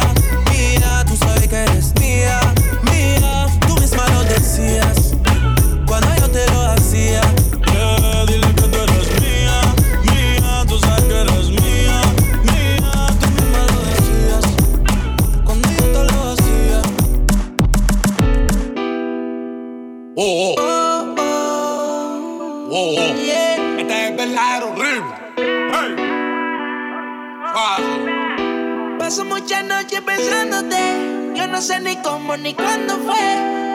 muchas 29.41 29.65
noches 29.65 30.01
pensándote. 30.01 31.33
Yo 31.35 31.47
no 31.47 31.61
sé 31.61 31.79
ni 31.79 31.95
cómo 31.97 32.37
ni 32.37 32.53
cuándo 32.53 32.97
fue. 32.99 33.15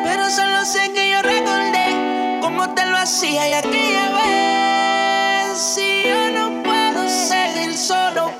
Pero 0.05 0.31
solo 0.31 0.65
sé 0.65 0.93
que 0.93 1.11
yo 1.11 1.23
recordé 1.23 2.39
cómo 2.41 2.73
te 2.75 2.87
lo 2.87 2.97
hacía 2.97 3.49
y 3.49 3.53
aquella 3.53 4.11
vez. 4.11 5.59
Si 5.59 6.05
yo 6.05 6.31
no 6.31 6.63
puedo 6.63 7.09
seguir 7.09 7.77
solo, 7.77 8.33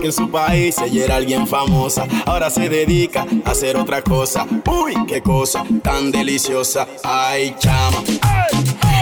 porque 0.00 0.06
en 0.06 0.12
su 0.14 0.30
país 0.30 0.76
ella 0.78 1.04
era 1.04 1.16
alguien 1.16 1.46
famosa. 1.46 2.06
Ahora 2.24 2.48
se 2.48 2.70
dedica 2.70 3.26
a 3.44 3.50
hacer 3.50 3.76
otra 3.76 4.00
cosa. 4.00 4.46
Uy, 4.66 4.94
qué 5.06 5.20
cosa 5.20 5.62
tan 5.82 6.10
deliciosa. 6.10 6.88
Ay, 7.04 7.54
chama, 7.58 8.02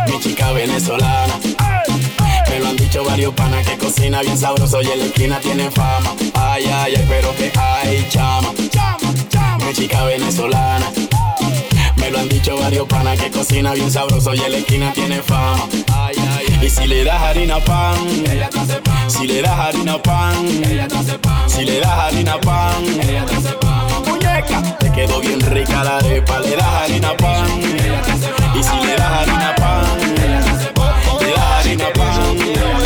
mi 0.09 0.19
chica 0.19 0.51
venezolana. 0.51 1.35
Me 2.51 2.59
lo 2.59 2.67
han 2.67 2.77
dicho 2.77 3.05
varios 3.05 3.33
panas 3.35 3.65
que 3.65 3.79
cocina 3.79 4.23
bien 4.23 4.37
sabroso 4.37 4.83
y 4.83 4.87
en 4.87 4.99
la 4.99 5.05
esquina 5.05 5.39
tiene 5.39 5.71
fama. 5.71 6.13
Ay, 6.35 6.65
ay, 6.65 6.95
ay, 6.97 7.07
pero 7.09 7.33
que 7.37 7.53
ay, 7.57 8.05
chama, 8.11 8.53
mi 9.65 9.73
chica 9.73 10.03
venezolana. 10.03 10.91
Me 11.97 12.11
lo 12.11 12.19
han 12.19 12.29
dicho 12.29 12.59
varios 12.59 12.89
panas 12.89 13.21
que 13.21 13.31
cocina 13.31 13.73
bien 13.73 13.91
sabroso 13.91 14.35
y 14.35 14.41
en 14.41 14.51
la 14.51 14.59
esquina 14.59 14.93
tiene 14.93 15.23
fama. 15.23 15.69
Y 16.61 16.69
si 16.69 16.87
le 16.87 17.05
das 17.05 17.21
harina 17.23 17.61
pan, 17.61 17.97
ella 18.31 18.49
te 18.51 18.59
hace 18.59 18.81
pan. 18.81 19.11
Si 19.11 19.27
le 19.27 19.43
das 19.43 19.59
harina 19.59 19.97
pan, 20.03 20.47
ella 20.65 20.89
te 20.89 20.97
hace 20.97 21.19
pan. 21.19 21.49
Si 21.49 21.65
le 21.65 21.81
das 21.81 21.91
harina 21.91 22.39
pan, 22.41 22.85
ella 23.01 23.25
te 23.25 23.35
hace 23.37 23.53
pan. 23.53 24.05
Muñeca, 24.07 24.63
te 24.79 24.93
quedó 24.93 25.21
bien 25.21 25.41
rica 25.41 25.85
la 25.85 25.99
arepa. 25.99 26.41
Le 26.41 26.57
das 26.57 26.67
harina 26.67 27.17
pan. 27.17 27.49
Y 28.55 28.63
si 28.63 28.87
le 28.87 28.97
das 28.97 29.11
harina 29.11 29.55
pan, 29.55 29.87
ella 30.25 30.41
te 30.41 30.51
hace 30.51 30.71
pan. 30.73 30.95
Le 31.21 31.31
das 31.31 31.45
harina 31.53 31.93
pan. 31.93 32.78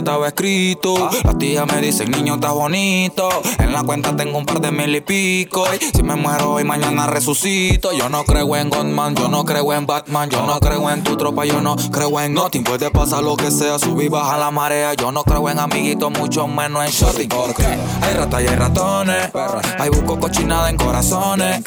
Estaba 0.00 0.26
escrito. 0.28 1.10
Las 1.24 1.38
tías 1.38 1.66
me 1.72 1.80
dicen, 1.80 2.10
niño, 2.10 2.34
está 2.34 2.52
bonito. 2.52 3.28
En 3.58 3.72
la 3.72 3.82
cuenta 3.84 4.14
tengo 4.16 4.38
un 4.38 4.44
par 4.44 4.60
de 4.60 4.70
mil 4.70 4.94
y 4.94 5.00
pico. 5.00 5.64
Si 5.94 6.02
me 6.02 6.16
muero 6.16 6.52
hoy, 6.52 6.64
mañana 6.64 7.06
resucito. 7.06 7.92
Yo 7.92 8.08
no 8.08 8.24
creo 8.24 8.56
en 8.56 8.70
Godman, 8.70 9.14
yo 9.14 9.28
no 9.28 9.44
creo 9.44 9.72
en 9.72 9.86
Batman. 9.86 10.28
Yo 10.28 10.46
no 10.46 10.58
creo 10.60 10.90
en 10.90 11.02
tu 11.02 11.16
tropa, 11.16 11.44
yo 11.44 11.60
no 11.60 11.76
creo 11.76 12.20
en 12.20 12.34
nothing. 12.34 12.64
Puede 12.64 12.90
pasar 12.90 13.22
lo 13.22 13.36
que 13.36 13.50
sea, 13.50 13.78
subir 13.78 14.06
y 14.06 14.08
baja 14.08 14.38
la 14.38 14.50
marea. 14.50 14.94
Yo 14.94 15.12
no 15.12 15.24
creo 15.24 15.48
en 15.48 15.58
amiguitos, 15.58 16.10
mucho 16.10 16.46
menos 16.46 16.84
en 16.84 16.90
shorty. 16.90 17.26
Porque 17.28 17.64
hay 17.64 18.14
ratas 18.14 18.42
y 18.42 18.46
hay 18.46 18.56
ratones. 18.56 19.30
Hay 19.78 19.90
busco 19.90 20.18
cochinada 20.18 20.70
en 20.70 20.76
corazones. 20.76 21.62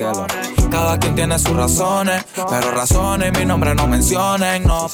Cada 0.74 0.98
quien 0.98 1.14
tiene 1.14 1.38
sus 1.38 1.56
razones. 1.56 2.26
Pero 2.34 2.72
razones, 2.72 3.32
mi 3.38 3.46
nombre 3.46 3.76
no 3.76 3.86
mencionen. 3.86 4.64
No. 4.64 4.88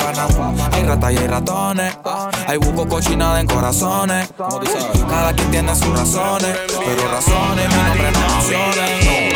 Hay 0.74 0.84
ratas 0.84 1.14
y 1.14 1.18
hay 1.18 1.28
ratones. 1.28 1.98
Hay 2.48 2.58
busco 2.58 2.86
cochinada 2.86 3.40
en 3.40 3.48
corazones. 3.48 4.30
Cada 5.08 5.32
quien 5.32 5.52
tiene 5.52 5.74
sus 5.74 5.98
razones. 5.98 6.58
Pero 6.68 7.08
razones, 7.10 7.70
mi 7.70 7.84
nombre 7.84 8.12
no 8.12 8.20
mencionen. 8.20 9.29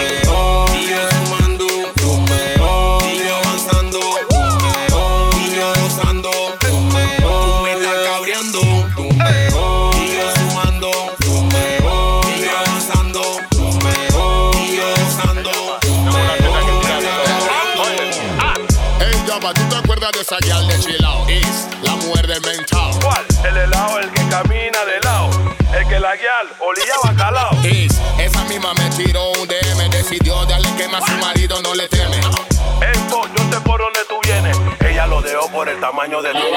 Llama, 20.04 20.12
¿tú 20.12 20.12
te 20.12 20.12
acuerdas 20.12 20.12
de 20.14 20.22
esa 20.22 20.38
guial 20.40 20.68
de 20.68 20.80
Chilao? 20.80 21.28
Es 21.28 21.68
la 21.84 21.96
mujer 21.96 22.28
de 22.28 22.40
mental. 22.42 22.92
¿Cuál? 23.02 23.26
El 23.46 23.58
helado, 23.58 24.00
el 24.00 24.12
que 24.12 24.28
camina 24.30 24.86
de 24.86 25.00
lado. 25.02 25.30
El 25.74 25.88
que 25.88 26.00
la 26.00 26.16
guial 26.16 26.48
olía 26.60 26.94
bacalao. 27.04 27.52
Es, 27.64 28.00
esa 28.20 28.44
misma 28.46 28.74
me 28.74 28.90
tiró 28.92 29.32
un 29.32 29.48
DM, 29.48 29.90
decidió 29.90 30.46
darle 30.46 30.70
quema 30.78 31.00
a 31.00 31.06
su 31.06 31.14
marido, 31.18 31.62
no 31.62 31.74
le 31.74 31.88
teme. 31.88 32.18
Ey, 32.18 33.00
po, 33.10 33.28
yo 33.36 33.52
sé 33.52 33.62
por 33.62 33.80
dónde 33.80 34.00
tú 34.08 34.16
vienes. 34.24 34.58
Ella 34.82 35.08
lo 35.08 35.22
dejó 35.22 35.50
por 35.50 35.70
el 35.70 35.80
tamaño 35.80 36.22
de 36.22 36.32
tu 36.32 36.52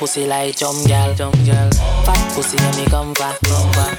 pussy 0.00 0.26
like 0.26 0.56
jump 0.56 0.88
girl. 0.88 1.12
Fat 2.08 2.32
pussy, 2.34 2.56
me 2.80 2.86
come 2.88 3.12
back. 3.12 3.36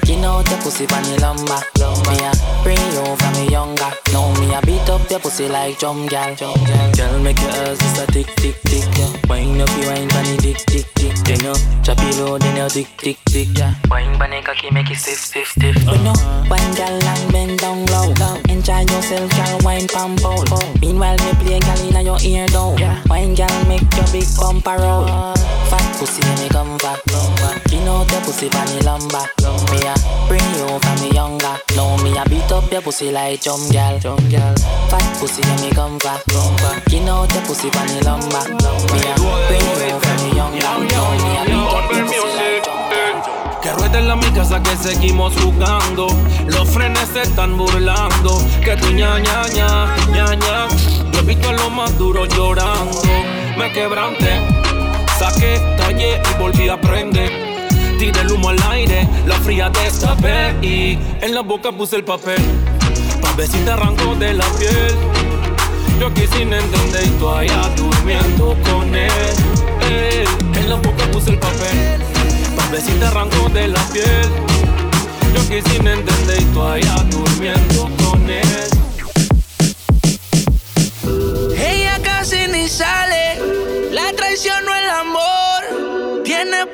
You 0.10 0.18
know 0.18 0.42
the 0.42 0.58
pussy 0.64 0.88
bunny 0.88 1.16
lumber. 1.22 1.62
Me 2.10 2.18
a 2.26 2.34
bring 2.64 2.82
you 2.90 3.06
from 3.22 3.34
me 3.38 3.52
younger. 3.52 3.92
Now 4.12 4.34
me 4.40 4.52
a 4.52 4.62
beat 4.66 4.90
up 4.90 5.08
your 5.12 5.20
pussy 5.20 5.48
like 5.48 5.78
drum 5.78 6.08
girl. 6.08 6.34
Girl, 6.36 7.20
make 7.20 7.40
your 7.40 7.52
ass 7.52 7.78
just 7.78 8.02
a 8.02 8.12
tick 8.12 8.26
tick 8.38 8.58
tick. 8.64 8.84
Yeah. 8.98 9.14
Wine 9.30 9.62
up 9.62 9.70
your 9.78 9.94
wine 9.94 10.08
bunny 10.10 10.38
dick 10.38 10.58
dick 10.66 10.88
dick. 10.96 11.14
Then 11.22 11.40
you 11.46 11.54
chop 11.84 12.00
it 12.02 12.18
low, 12.18 12.40
then 12.40 12.58
you 12.58 12.70
tick 12.70 12.98
tick 12.98 13.18
tick. 13.26 13.48
Yeah. 13.54 13.76
Wine 13.92 14.18
bunny 14.18 14.42
cocky 14.42 14.72
make 14.72 14.90
it 14.90 14.98
stiff 14.98 15.20
stiff 15.20 15.50
stiff. 15.50 15.76
You 15.86 16.02
know, 16.02 16.18
wine 16.50 16.74
girl 16.74 16.98
and 16.98 17.32
bend 17.32 17.60
down 17.60 17.86
low. 17.94 18.10
Enjoy 18.50 18.82
yourself, 18.90 19.30
girl, 19.38 19.60
wine 19.62 19.88
pam 19.88 20.16
bowl. 20.16 20.44
Meanwhile, 20.82 21.18
me 21.18 21.32
play 21.46 21.60
girl 21.60 21.80
inna 21.86 22.02
your 22.02 22.18
ear 22.26 22.48
down. 22.48 22.74
Wine 23.08 23.36
girl 23.36 23.66
make 23.70 23.86
your 23.94 24.08
big 24.12 24.26
bumper 24.40 24.82
roll. 24.82 25.36
Fat 25.72 25.88
pussy 25.98 26.20
me 26.36 26.50
come 26.50 26.78
back. 26.84 27.00
You 27.72 27.80
know 27.88 28.04
the 28.04 28.20
pussy 28.26 28.50
bunny 28.50 28.82
lumber. 28.84 29.24
Me 29.72 29.80
a 29.88 29.96
bring 30.28 30.44
you 30.60 30.68
from 30.84 31.00
me 31.00 31.16
younger. 31.16 31.56
Now 31.78 31.96
me 32.04 32.12
a 32.18 32.28
beat 32.28 32.52
up 32.52 32.70
your 32.70 32.82
pussy 32.82 33.10
like 33.10 33.40
jump 33.40 33.72
girl. 33.72 33.98
Fat 34.92 35.08
pussy 35.18 35.42
me 35.64 35.72
come 35.72 35.98
back. 36.00 36.28
You 36.92 37.00
know 37.08 37.26
the 37.26 37.40
pussy 37.48 37.70
bunny 37.72 38.02
lumber. 38.04 38.44
Me 38.92 39.00
a 39.00 39.16
bring 39.48 39.64
you 39.88 39.96
from 40.04 40.18
me 40.28 40.36
younger. 40.36 40.60
Now 40.60 41.16
me 41.24 41.32
a 41.40 41.44
beat 41.48 41.72
up 41.72 41.88
your 41.88 42.04
pussy 42.04 42.36
like 42.36 42.66
jump 42.68 43.62
Que 43.64 43.72
rueden 43.72 44.08
la 44.10 44.16
mi 44.18 44.30
casa 44.32 44.62
que 44.62 44.76
seguimos 44.76 45.34
jugando. 45.42 46.08
Los 46.48 46.68
frenes 46.70 47.08
se 47.14 47.22
están 47.22 47.58
burlando. 47.58 48.44
Que 48.62 48.76
tu 48.76 48.88
ña 48.92 49.20
ña 49.20 49.48
ña 49.56 49.96
ña 50.12 50.36
ña. 50.36 50.68
Yo 51.14 51.20
he 51.20 51.24
visto 51.24 51.48
a 51.48 51.54
lo 51.54 51.70
más 51.70 51.98
duro 51.98 52.26
llorando. 52.26 53.02
Me 53.58 53.72
quebranté, 53.74 54.40
saqué, 55.22 55.60
tallé 55.78 56.20
y 56.20 56.40
volví 56.40 56.68
a 56.70 56.80
prender. 56.82 57.32
Tiré 58.00 58.22
el 58.22 58.32
humo 58.32 58.50
al 58.50 58.62
aire, 58.72 59.08
la 59.28 59.36
fría 59.36 59.70
destapé 59.70 60.56
y 60.64 60.98
en 61.22 61.36
la 61.36 61.42
boca 61.42 61.72
puse 61.72 61.98
el 61.98 62.04
papel. 62.04 62.42
Pa' 63.22 63.34
ver 63.34 63.48
si 63.48 63.60
te 63.60 63.70
arranco 63.70 64.16
de 64.16 64.34
la 64.34 64.46
piel. 64.58 64.96
Yo 66.00 66.08
aquí 66.08 66.26
sin 66.34 66.52
entender 66.52 67.06
y 67.06 67.10
tú 67.20 67.30
allá 67.30 67.70
durmiendo 67.78 68.58
con 68.68 68.96
él. 68.96 69.34
Ey, 69.92 70.24
en 70.60 70.70
la 70.70 70.78
boca 70.78 71.04
puse 71.12 71.30
el 71.30 71.38
papel. 71.38 72.02
Pa' 72.56 72.68
ver 72.72 72.82
si 72.82 72.92
te 72.94 73.06
arranco 73.06 73.50
de 73.50 73.68
la 73.68 73.84
piel. 73.94 74.30
Yo 75.36 75.42
aquí 75.42 75.62
sin 75.70 75.88
entender 75.88 76.42
y 76.42 76.46
tú 76.46 76.64
allá 76.64 76.96
durmiendo 77.12 77.90
con 78.04 78.28
él. 78.28 78.70
Ella 81.56 82.00
casi 82.02 82.48
ni 82.48 82.68
sale, 82.68 83.51
la 83.92 84.12
traición 84.14 84.66
no 84.66 84.74
el 84.76 84.90
amor. 84.90 86.22
Tiene 86.24 86.66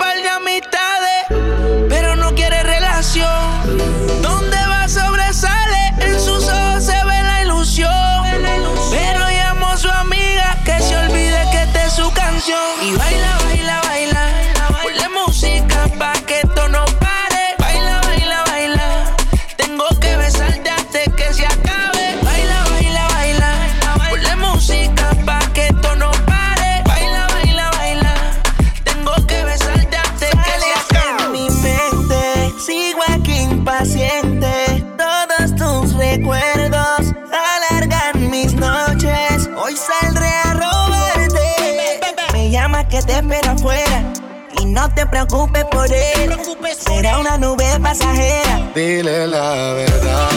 no 44.78 44.90
te 44.94 45.08
preocupes 45.08 45.65
por 45.71 45.92
él. 45.92 46.38
Será 46.78 47.17
una 47.17 47.36
nube 47.38 47.65
pasajera. 47.82 48.71
Dile 48.75 49.25
la 49.25 49.73
verdad, 49.73 50.30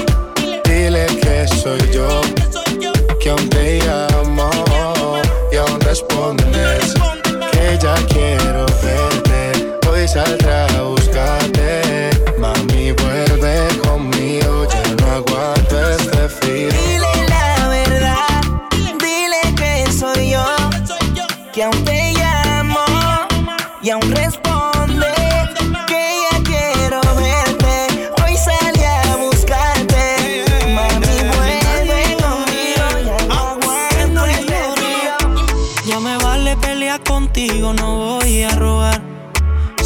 dile 0.64 1.07
que 1.20 1.47
soy 1.47 1.80
yo, 1.93 2.22
que 3.20 3.30
aún 3.30 3.49
te 3.51 3.80
llamo 3.80 4.51
y 5.53 5.57
aún 5.57 5.78
respondes 5.80 6.95
que 7.53 7.78
ya 7.82 7.95
quiero 8.09 8.64
verte. 8.82 9.78
Hoy 9.86 10.09
saldrá 10.09 10.39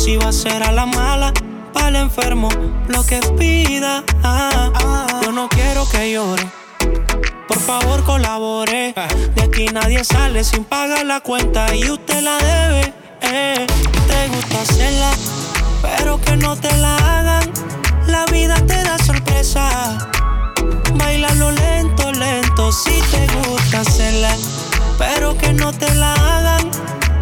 Si 0.04 0.18
va 0.18 0.28
a 0.28 0.32
ser 0.32 0.62
a 0.62 0.70
la 0.70 0.84
mala, 0.84 1.32
el 1.88 1.96
enfermo, 1.96 2.50
lo 2.88 3.06
que 3.06 3.20
pida. 3.38 4.04
Yo 5.22 5.32
no 5.32 5.48
quiero 5.48 5.88
que 5.88 6.12
llore. 6.12 6.46
Por 7.48 7.58
favor 7.58 8.04
colabore. 8.04 8.92
De 9.34 9.42
aquí 9.42 9.64
nadie 9.72 10.04
sale 10.04 10.44
sin 10.44 10.64
pagar 10.64 11.06
la 11.06 11.20
cuenta 11.20 11.74
y 11.74 11.88
usted 11.88 12.20
la 12.20 12.36
debe. 12.36 12.92
Eh. 13.22 13.66
Te 14.06 14.28
gusta 14.28 14.60
hacerla, 14.60 15.10
pero 15.80 16.20
que 16.20 16.36
no 16.36 16.54
te 16.54 16.70
la 16.76 16.96
hagan. 16.96 17.50
La 18.06 18.26
vida 18.26 18.56
te 18.56 18.84
da 18.84 18.98
sorpresa. 18.98 20.10
Bailalo 20.96 21.50
lento, 21.50 22.12
lento, 22.12 22.72
si 22.72 23.00
te 23.10 23.26
gusta 23.48 23.80
hacerla, 23.80 24.36
pero 24.98 25.34
que 25.38 25.54
no 25.54 25.72
te 25.72 25.94
la 25.94 26.12
hagan. 26.12 26.70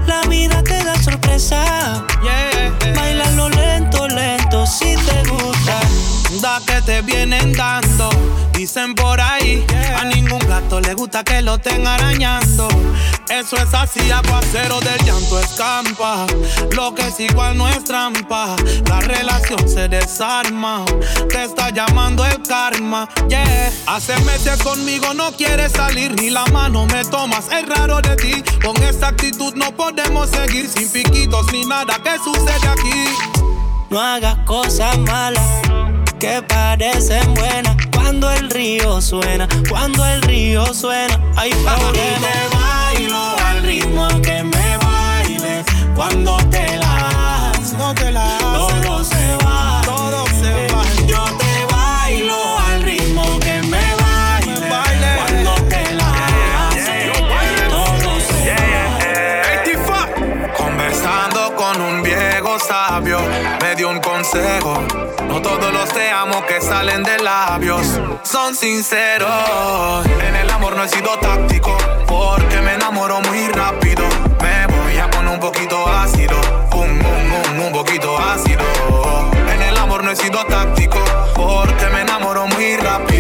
La 0.09 0.23
vida 0.23 0.65
te 0.65 0.72
sorpresa. 1.03 2.05
Bailalo 2.95 3.49
lento, 3.49 4.07
lento, 4.07 4.67
si 4.67 4.95
te 4.95 5.23
gusta. 5.29 6.22
Da 6.41 6.61
que 6.67 6.81
te 6.83 7.03
vienen 7.03 7.53
dando, 7.53 8.09
dicen 8.55 8.95
por 8.95 9.21
ahí. 9.21 9.65
A 9.97 10.05
ningún 10.05 10.39
plato 10.39 10.81
le 10.81 10.95
gusta 10.95 11.23
que 11.23 11.43
lo 11.43 11.57
estén 11.57 11.87
arañando. 11.87 12.69
Eso 13.29 13.57
es 13.57 13.75
así, 13.75 14.11
aguacero 14.11 14.81
del 14.81 14.99
llanto 15.05 15.39
escampa. 15.39 16.27
Lo 16.75 16.95
que 16.95 17.09
es 17.09 17.21
igual 17.21 17.59
no 17.59 17.69
es 17.69 17.85
trampa. 17.85 18.57
La 18.89 19.01
relación 19.01 19.69
se 19.69 19.89
desarma. 19.89 20.85
Te 21.29 21.45
está 21.45 21.71
llamando 21.71 22.25
el 22.25 22.43
karma. 22.43 23.09
Yeah. 23.29 23.71
Hace 23.87 24.17
meses 24.23 24.63
conmigo 24.63 25.13
no 25.15 25.33
quieres 25.33 25.73
salir, 25.73 26.15
ni 26.15 26.31
la 26.31 26.47
mano 26.47 26.87
me 26.87 27.05
tomas. 27.05 27.47
Es 27.53 27.69
raro 27.69 28.01
de 28.01 28.17
ti. 28.17 28.43
Con 28.65 28.83
esta 28.83 29.09
actitud 29.09 29.55
no 29.55 29.71
podemos 29.73 30.31
seguir 30.31 30.69
sin 30.69 30.89
piquitos 30.89 31.53
ni 31.53 31.65
nada 31.67 32.01
que 32.03 32.17
sucede 32.19 32.69
aquí. 32.69 33.05
No 33.91 34.01
hagas 34.01 34.39
cosas 34.47 34.97
malas 34.99 35.72
que 36.23 36.41
parecen 36.43 37.35
buenas 37.35 37.77
cuando 37.93 38.31
el 38.31 38.49
río 38.49 39.01
suena, 39.01 39.49
cuando 39.69 40.07
el 40.07 40.23
río 40.23 40.65
suena. 40.73 41.19
Hay 41.35 41.51
problemas. 41.51 42.21
te 42.21 42.57
bailo 42.57 43.37
al 43.45 43.63
ritmo 43.65 44.07
que 44.23 44.45
me 44.45 44.77
bailes 44.77 45.65
cuando 45.97 46.37
te 46.49 46.77
las, 46.77 47.73
no 47.73 47.93
te 47.95 48.13
las, 48.13 48.42
salen 66.83 67.05
de 67.05 67.17
labios 67.21 67.87
son 68.25 68.57
sinceros. 68.57 70.05
En 70.27 70.35
el 70.35 70.51
amor 70.51 70.75
no 70.77 70.83
he 70.83 70.89
sido 70.89 71.17
táctico, 71.19 71.77
porque 72.09 72.61
me 72.61 72.75
enamoro 72.75 73.21
muy 73.21 73.47
rápido. 73.51 74.03
Me 74.43 74.67
voy 74.67 74.99
a 74.99 75.09
poner 75.09 75.33
un 75.33 75.39
poquito 75.39 75.87
ácido, 75.87 76.37
un, 76.75 76.91
un, 76.91 77.59
un, 77.61 77.67
un 77.67 77.73
poquito 77.73 78.19
ácido. 78.19 78.65
En 79.55 79.63
el 79.63 79.77
amor 79.77 80.03
no 80.03 80.11
he 80.11 80.17
sido 80.17 80.45
táctico, 80.45 80.99
porque 81.37 81.87
me 81.93 82.01
enamoro 82.01 82.49
muy 82.49 82.77
rápido. 82.77 83.12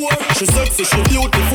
poor. 0.00 0.34
She 0.34 0.46
sexy, 0.46 0.84
she 0.84 1.02
beautiful. 1.08 1.49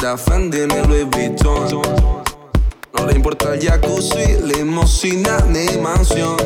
Prada, 0.00 0.16
Fendi 0.16 0.66
ni 0.66 0.80
Louis 0.86 1.04
Vuitton. 1.04 1.82
No 2.94 3.06
le 3.06 3.14
importa 3.14 3.52
el 3.54 3.60
jacuzzi, 3.60 4.38
limosina 4.44 5.40
ni 5.46 5.76
mansión. 5.76 6.36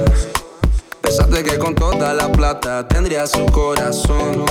Pensaste 1.01 1.45
que 1.45 1.59
con 1.59 1.75
toda 1.75 2.15
la 2.15 2.33
plata 2.33 2.87
tendría 2.89 3.29
su 3.29 3.47
corazón. 3.47 4.45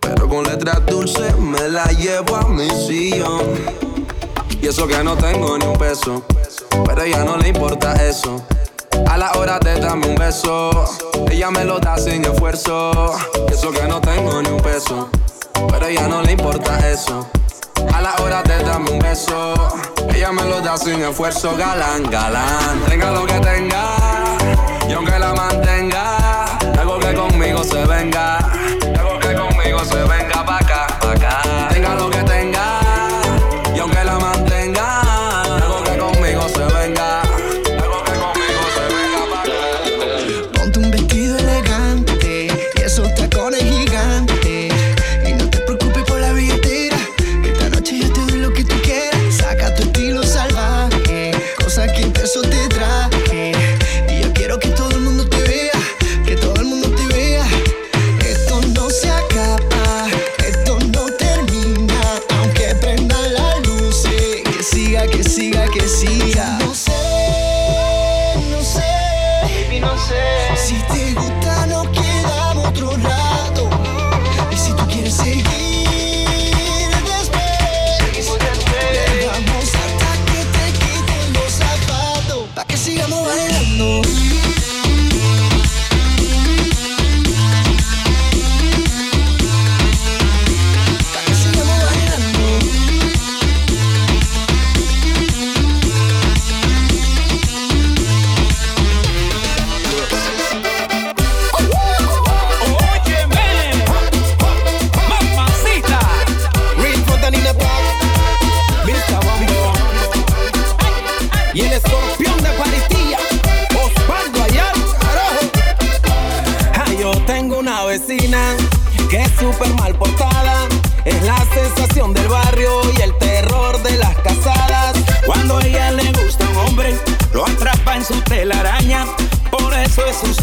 Pero 0.00 0.28
con 0.28 0.44
letras 0.44 0.84
dulces 0.84 1.38
me 1.38 1.68
la 1.68 1.86
llevo 1.86 2.36
a 2.36 2.46
mi 2.48 2.68
sillón. 2.68 3.42
Y 4.60 4.66
eso 4.66 4.86
que 4.86 5.02
no 5.02 5.16
tengo 5.16 5.56
ni 5.56 5.64
un 5.64 5.78
peso, 5.78 6.22
pero 6.84 7.00
a 7.00 7.06
ella 7.06 7.24
no 7.24 7.38
le 7.38 7.48
importa 7.48 7.94
eso. 7.94 8.42
A 9.06 9.16
la 9.16 9.32
hora 9.32 9.58
de 9.58 9.80
darme 9.80 10.08
un 10.08 10.16
beso, 10.16 10.84
ella 11.30 11.50
me 11.50 11.64
lo 11.64 11.78
da 11.78 11.96
sin 11.96 12.24
esfuerzo. 12.24 13.14
Y 13.48 13.54
eso 13.54 13.70
que 13.70 13.84
no 13.84 14.02
tengo 14.02 14.42
ni 14.42 14.50
un 14.50 14.60
peso, 14.60 15.08
pero 15.70 15.86
a 15.86 15.88
ella 15.88 16.08
no 16.08 16.20
le 16.22 16.32
importa 16.32 16.90
eso. 16.90 17.26
A 17.94 18.00
la 18.00 18.14
hora 18.22 18.42
te 18.42 18.58
darme 18.62 18.90
un 18.90 18.98
beso, 18.98 19.54
ella 20.14 20.32
me 20.32 20.44
lo 20.44 20.60
da 20.60 20.76
sin 20.76 21.02
esfuerzo, 21.02 21.56
galán, 21.56 22.02
galán. 22.10 22.80
Tenga 22.88 23.10
lo 23.10 23.26
que 23.26 23.38
tenga, 23.40 23.96
y 24.88 24.92
aunque 24.92 25.18
la 25.18 25.32
mantenga, 25.32 26.44
algo 26.78 26.98
que 26.98 27.14
conmigo 27.14 27.64
se 27.64 27.84
venga 27.86 28.25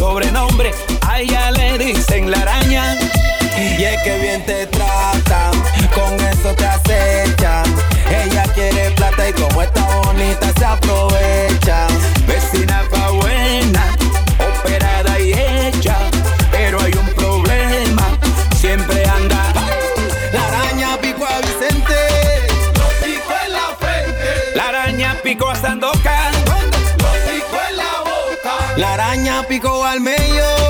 sobrenombre. 0.04 0.70
A 1.08 1.20
ella 1.20 1.50
le 1.50 1.78
dicen 1.78 2.30
la 2.30 2.38
araña. 2.38 2.84
Y 3.56 3.82
es 3.82 4.02
que 4.02 4.18
bien 4.18 4.44
te 4.44 4.66
tratan, 4.66 5.52
con 5.94 6.12
eso 6.26 6.54
te 6.54 6.66
acechan. 6.66 7.64
Ella 8.22 8.44
quiere 8.54 8.90
plata 8.90 9.28
y 9.28 9.32
como 9.32 9.62
está 9.62 9.82
bonita 10.04 10.52
se 10.58 10.64
Picó 29.46 29.84
al 29.84 30.00
medio 30.00 30.63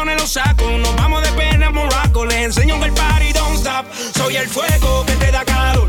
millones 0.00 0.20
los 0.20 0.30
saco. 0.30 0.70
Nos 0.78 0.96
vamos 0.96 1.22
de 1.22 1.32
pena 1.32 1.70
Morocco. 1.70 2.24
Les 2.24 2.38
enseño 2.38 2.78
que 2.80 2.86
el 2.86 2.92
party 2.92 3.32
don't 3.32 3.56
stop. 3.56 3.86
Soy 4.16 4.36
el 4.36 4.48
fuego 4.48 5.04
que 5.06 5.16
te 5.16 5.30
da 5.30 5.44
calor. 5.44 5.79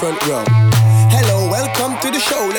Front 0.00 0.26
row. 0.26 0.42
Hello, 1.12 1.46
welcome 1.50 1.92
to 2.00 2.10
the 2.10 2.18
show. 2.18 2.49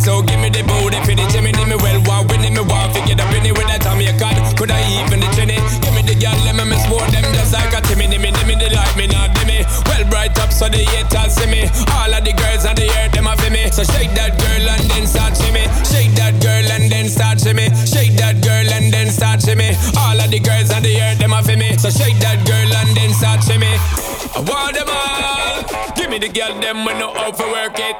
So 0.00 0.22
give 0.22 0.40
me 0.40 0.48
the 0.48 0.64
booty 0.64 0.96
for 1.04 1.12
the 1.12 1.24
Jimmy, 1.28 1.52
me 1.52 1.76
well, 1.76 2.00
wow, 2.08 2.24
winning 2.32 2.56
me 2.56 2.64
wow, 2.64 2.88
figure 2.92 3.14
the 3.14 3.24
penny 3.28 3.52
with 3.52 3.68
that 3.68 3.84
time 3.84 4.00
you 4.00 4.16
can. 4.16 4.34
Could 4.56 4.72
I 4.72 4.80
even 5.04 5.20
the 5.20 5.28
trinity? 5.36 5.60
Give 5.84 5.92
me 5.92 6.02
the 6.02 6.16
girl, 6.16 6.36
let 6.48 6.56
me 6.56 6.64
miss 6.64 6.84
more 6.88 7.04
them 7.12 7.24
just 7.36 7.52
like 7.52 7.72
a 7.76 7.80
Timmy, 7.84 8.08
me, 8.08 8.16
me, 8.16 8.32
me, 8.32 8.54
they 8.56 8.72
like 8.72 8.96
me, 8.96 9.06
not 9.06 9.36
me. 9.44 9.60
Well, 9.86 10.04
bright 10.08 10.36
up 10.40 10.52
so 10.52 10.68
the 10.68 10.80
haters 10.80 11.36
see 11.36 11.46
me. 11.46 11.68
All 11.92 12.12
of 12.12 12.24
the 12.24 12.32
girls 12.32 12.64
on 12.64 12.76
the 12.76 12.88
air, 12.96 13.08
them 13.12 13.28
a 13.28 13.36
for 13.36 13.50
me. 13.52 13.68
So 13.70 13.84
shake 13.84 14.12
that 14.16 14.40
girl 14.40 14.64
and 14.68 14.84
then 14.88 15.04
start 15.06 15.36
shimmy. 15.36 15.64
Shake 15.84 16.16
that 16.16 16.40
girl 16.40 16.66
and 16.72 16.90
then 16.90 17.08
start 17.08 17.40
shimmy. 17.40 17.68
Shake 17.84 18.16
that 18.16 18.40
girl 18.40 18.68
and 18.72 18.92
then 18.92 19.12
start 19.12 19.44
shimmy. 19.44 19.76
All 20.00 20.16
of 20.16 20.30
the 20.30 20.40
girls 20.40 20.70
on 20.72 20.82
the 20.82 20.96
air, 20.96 21.14
them 21.16 21.32
a 21.32 21.42
for 21.42 21.56
me. 21.56 21.76
So 21.76 21.90
shake 21.90 22.18
that 22.24 22.40
girl 22.48 22.70
and 22.72 22.96
then 22.96 23.12
start 23.12 23.44
shimmy. 23.44 24.09
I 24.34 24.40
want 24.46 24.74
them 24.78 24.86
all. 24.86 25.94
Give 25.94 26.10
me 26.10 26.18
the 26.18 26.28
girl, 26.28 26.54
them 26.60 26.84
when 26.84 26.98
no 26.98 27.10
out 27.14 27.36
for 27.36 27.50
work 27.50 27.78
it. 27.78 27.98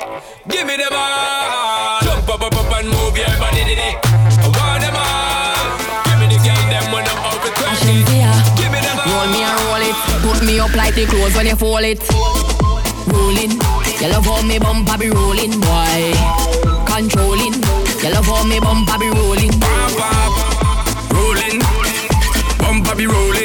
Give 0.49 0.67
me 0.67 0.77
them 0.77 0.93
all. 0.93 2.01
Jump 2.03 2.29
up, 2.29 2.43
up, 2.43 2.55
up 2.55 2.71
and 2.79 2.89
move 2.89 3.17
your 3.19 3.31
body, 3.39 3.65
did 3.67 3.79
it. 3.79 3.97
I 3.99 4.47
want 4.47 4.81
them 4.83 4.95
all. 4.95 5.59
Give 6.07 6.19
me 6.21 6.27
the 6.31 6.39
girl, 6.43 6.63
them 6.71 6.87
when 6.93 7.03
no 7.05 7.15
out 7.19 7.41
for 7.43 7.51
twerk 7.57 7.83
it. 7.83 8.07
Give 8.59 8.71
me 8.71 8.79
them 8.79 8.99
all. 9.01 9.11
Roll 9.11 9.29
me 9.33 9.41
and 9.43 9.59
roll 9.67 9.83
it. 9.83 9.97
Put 10.23 10.39
me 10.47 10.61
up 10.61 10.75
like 10.75 10.95
the 10.95 11.07
clothes 11.07 11.35
when 11.35 11.47
you 11.47 11.57
fold 11.57 11.83
it. 11.83 11.99
Rolling. 13.11 13.59
You 14.01 14.09
love 14.09 14.25
how 14.25 14.43
me 14.43 14.59
bumper 14.59 14.99
be 14.99 15.11
rolling, 15.11 15.59
boy. 15.59 16.15
Controlling. 16.87 17.59
You 18.05 18.11
love 18.15 18.27
how 18.27 18.45
me 18.45 18.61
bumper 18.61 18.99
be 18.99 19.09
rolling. 19.11 19.53
Pop, 19.59 19.93
pop. 19.99 21.13
Rolling. 21.13 21.59
Bumper 22.61 22.95
be 22.95 23.07
rolling, 23.07 23.40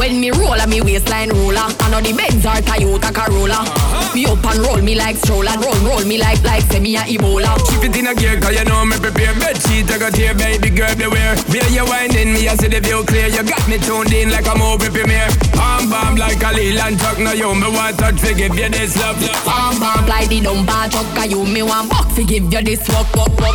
When 0.00 0.18
me 0.18 0.30
roll 0.30 0.56
me 0.64 0.80
waistline 0.80 1.28
roller. 1.28 1.68
I 1.76 1.92
know 1.92 2.00
the 2.00 2.16
Benz 2.16 2.40
or 2.48 2.56
Toyota 2.64 3.12
Corolla. 3.12 3.60
Uh-huh. 3.68 4.14
Me 4.16 4.24
up 4.24 4.40
and 4.48 4.64
roll 4.64 4.80
me 4.80 4.96
like 4.96 5.20
stroller. 5.20 5.52
Roll, 5.60 5.76
roll 5.84 6.00
me 6.08 6.16
like, 6.16 6.40
like 6.40 6.64
semi 6.72 6.96
a 6.96 7.04
Ebola. 7.04 7.52
Keep 7.68 7.84
it 7.84 7.96
in 8.00 8.06
a 8.08 8.14
gear 8.16 8.40
cause 8.40 8.56
you 8.56 8.64
know 8.64 8.80
me 8.88 8.96
prepare 8.96 9.36
Bed 9.36 9.60
sheet. 9.60 9.92
I 9.92 10.00
got 10.00 10.16
here 10.16 10.32
baby 10.32 10.72
girl 10.72 10.96
beware 10.96 11.36
Where 11.52 11.68
you 11.68 11.84
winding 11.84 12.32
me 12.32 12.48
I 12.48 12.56
see 12.56 12.72
the 12.72 12.80
view 12.80 13.04
clear. 13.04 13.28
You 13.28 13.44
got 13.44 13.60
me 13.68 13.76
tuned 13.76 14.08
in 14.16 14.32
like 14.32 14.48
a 14.48 14.56
movie 14.56 14.88
premiere. 14.88 15.28
Bam 15.52 15.92
bam 15.92 16.16
like 16.16 16.40
a 16.40 16.48
Leland 16.56 16.96
truck 16.96 17.20
Now 17.20 17.36
you 17.36 17.52
me 17.52 17.68
want 17.68 18.00
touch 18.00 18.24
to 18.24 18.32
give 18.32 18.56
you 18.56 18.72
this 18.72 18.96
love 18.96 19.20
Bam 19.44 19.76
bam. 19.84 20.08
Like 20.08 20.32
the 20.32 20.40
dumper 20.40 20.88
truck 20.88 21.12
Cause 21.12 21.28
you 21.28 21.44
me 21.44 21.60
want 21.60 21.92
buck. 21.92 22.08
To 22.16 22.24
give 22.24 22.48
you 22.48 22.62
this 22.64 22.88
walk 22.88 23.12
walk 23.12 23.36
walk 23.36 23.52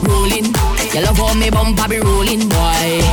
Rolling. 0.00 0.48
You 0.96 1.04
love 1.04 1.20
how 1.20 1.36
me 1.36 1.52
bumper 1.52 1.92
be 1.92 2.00
rolling 2.00 2.48
boy. 2.48 3.04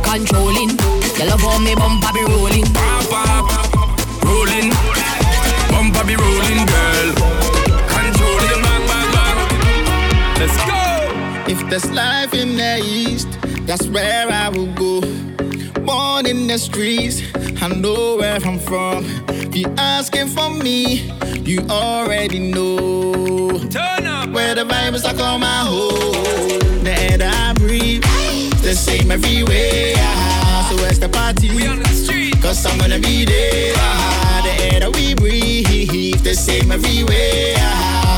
Controlling 0.00 0.80
you 1.22 1.28
love 1.28 1.40
how 1.42 1.58
me 1.60 1.72
bumper 1.76 2.12
be 2.12 2.24
rolling. 2.24 2.64
Pop, 2.74 3.08
pop, 3.08 4.24
rolling. 4.24 4.70
Bumper 5.70 6.04
be 6.04 6.16
rolling, 6.16 6.66
girl. 6.66 7.08
Controlling, 7.86 8.60
bang, 8.66 8.86
bang, 8.90 9.08
bang. 9.14 9.38
Let's 10.40 10.56
go. 10.66 10.82
If 11.46 11.70
there's 11.70 11.88
life 11.92 12.34
in 12.34 12.56
the 12.56 12.80
east, 12.84 13.28
that's 13.66 13.86
where 13.86 14.28
I 14.28 14.48
will 14.48 14.72
go. 14.74 15.00
Born 15.82 16.26
in 16.26 16.48
the 16.48 16.58
streets, 16.58 17.22
I 17.62 17.68
know 17.68 18.16
where 18.16 18.40
I'm 18.44 18.58
from. 18.58 19.04
If 19.28 19.54
you 19.54 19.72
asking 19.78 20.26
for 20.26 20.50
me, 20.50 21.12
you 21.44 21.60
already 21.70 22.40
know. 22.40 23.60
Turn 23.68 24.08
up. 24.08 24.30
Where 24.30 24.56
the 24.56 24.64
vibe 24.64 24.94
is, 24.94 25.04
I 25.04 25.14
call 25.14 25.38
my 25.38 25.60
home. 25.70 26.82
The 26.82 26.92
air 26.98 27.18
that 27.18 27.32
I 27.32 27.52
breathe, 27.52 28.02
the 28.62 28.74
same 28.74 29.12
everywhere. 29.12 29.94
I 29.96 30.41
so 30.72 30.78
where's 30.78 30.98
the 30.98 31.08
party? 31.10 31.54
We 31.54 31.66
on 31.66 31.80
the 31.80 31.88
street. 31.88 32.40
Cause 32.40 32.64
I'm 32.64 32.78
gonna 32.78 32.98
be 32.98 33.26
there. 33.26 33.74
Ah, 33.76 34.40
the 34.42 34.64
air 34.64 34.80
that 34.80 34.96
we 34.96 35.14
breathe, 35.14 36.22
the 36.22 36.32
same 36.32 36.72
everywhere. 36.72 37.56
Ah, 37.58 38.11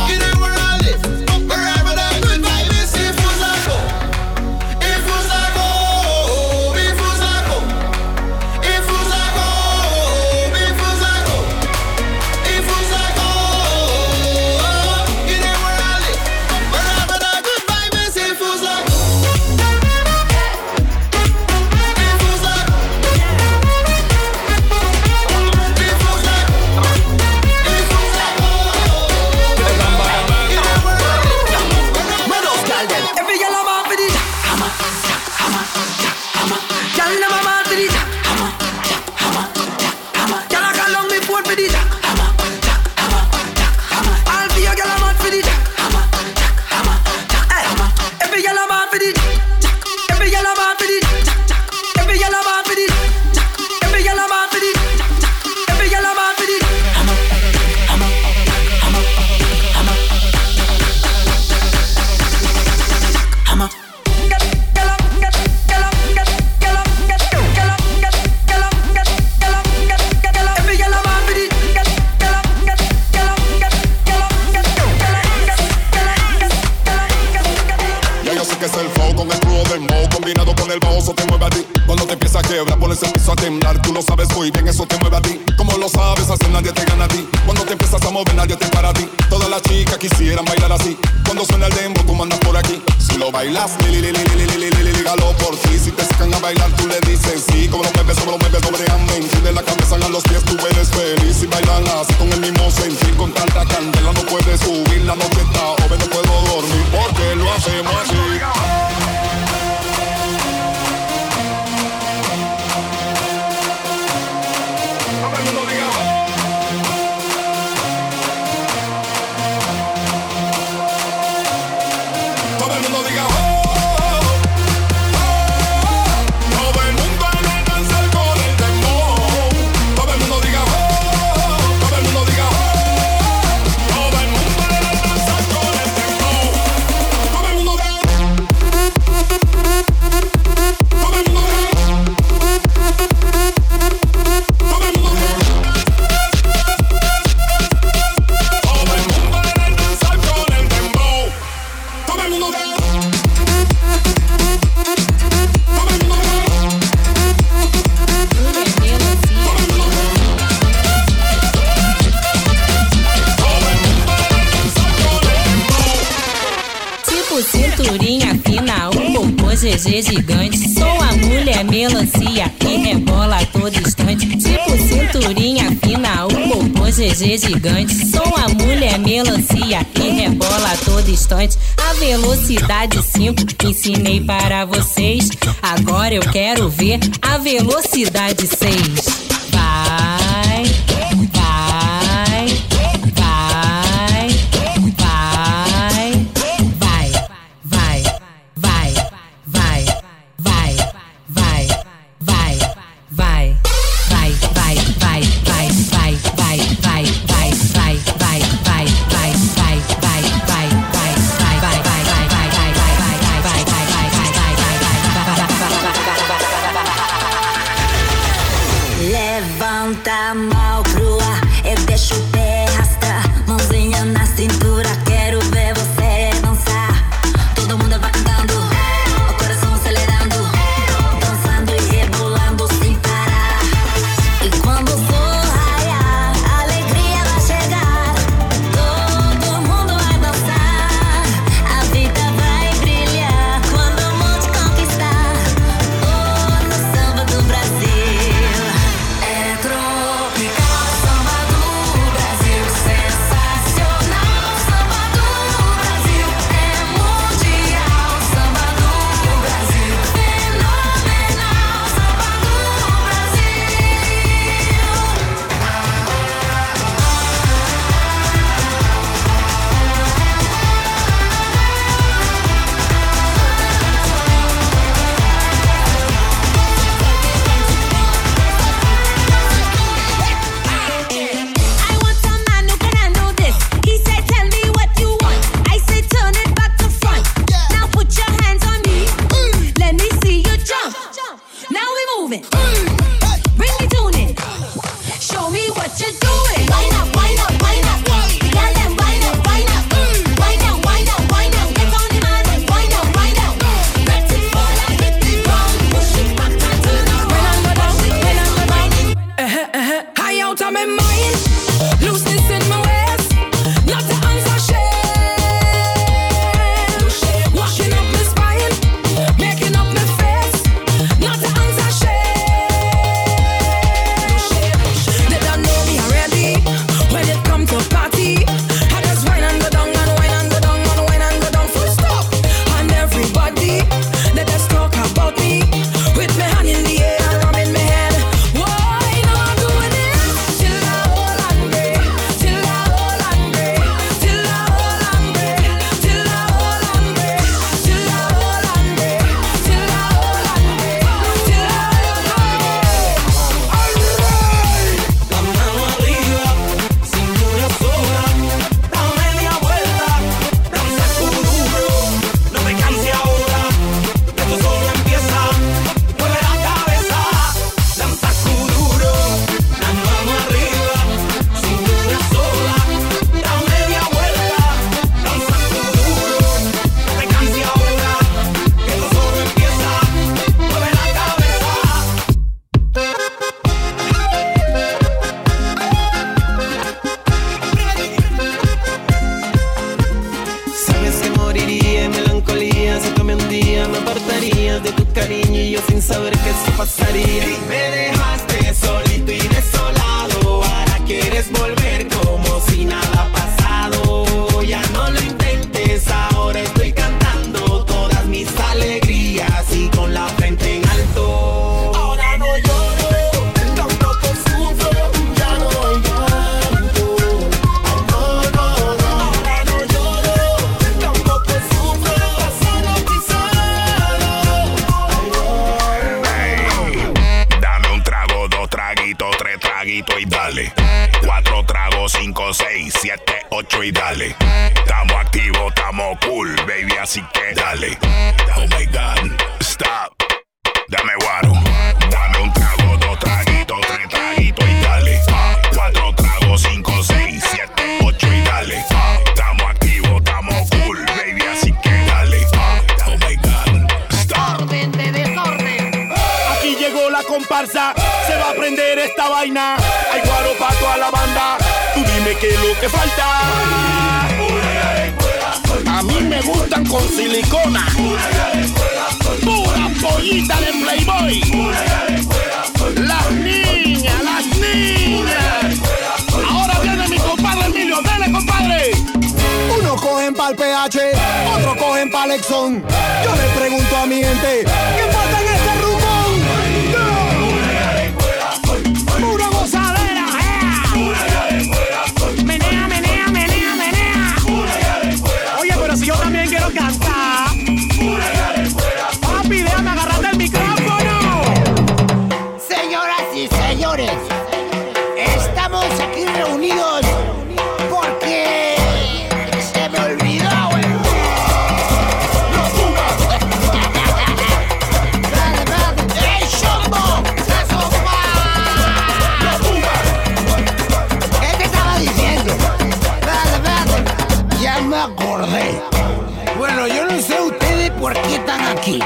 yo 526.88 527.06
no 527.06 527.20
sé 527.20 527.40
ustedes 527.40 527.90
por 527.92 528.12
qué 528.12 528.34
están 528.34 528.76
aquí. 528.76 528.98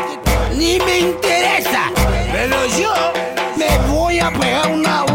Ni 0.57 0.79
me 0.81 0.99
interesa. 1.01 1.91
Pero 2.33 2.57
yo 2.79 2.93
me 3.57 3.79
voy 3.93 4.18
a 4.18 4.31
pegar 4.31 4.70
una 4.70 5.07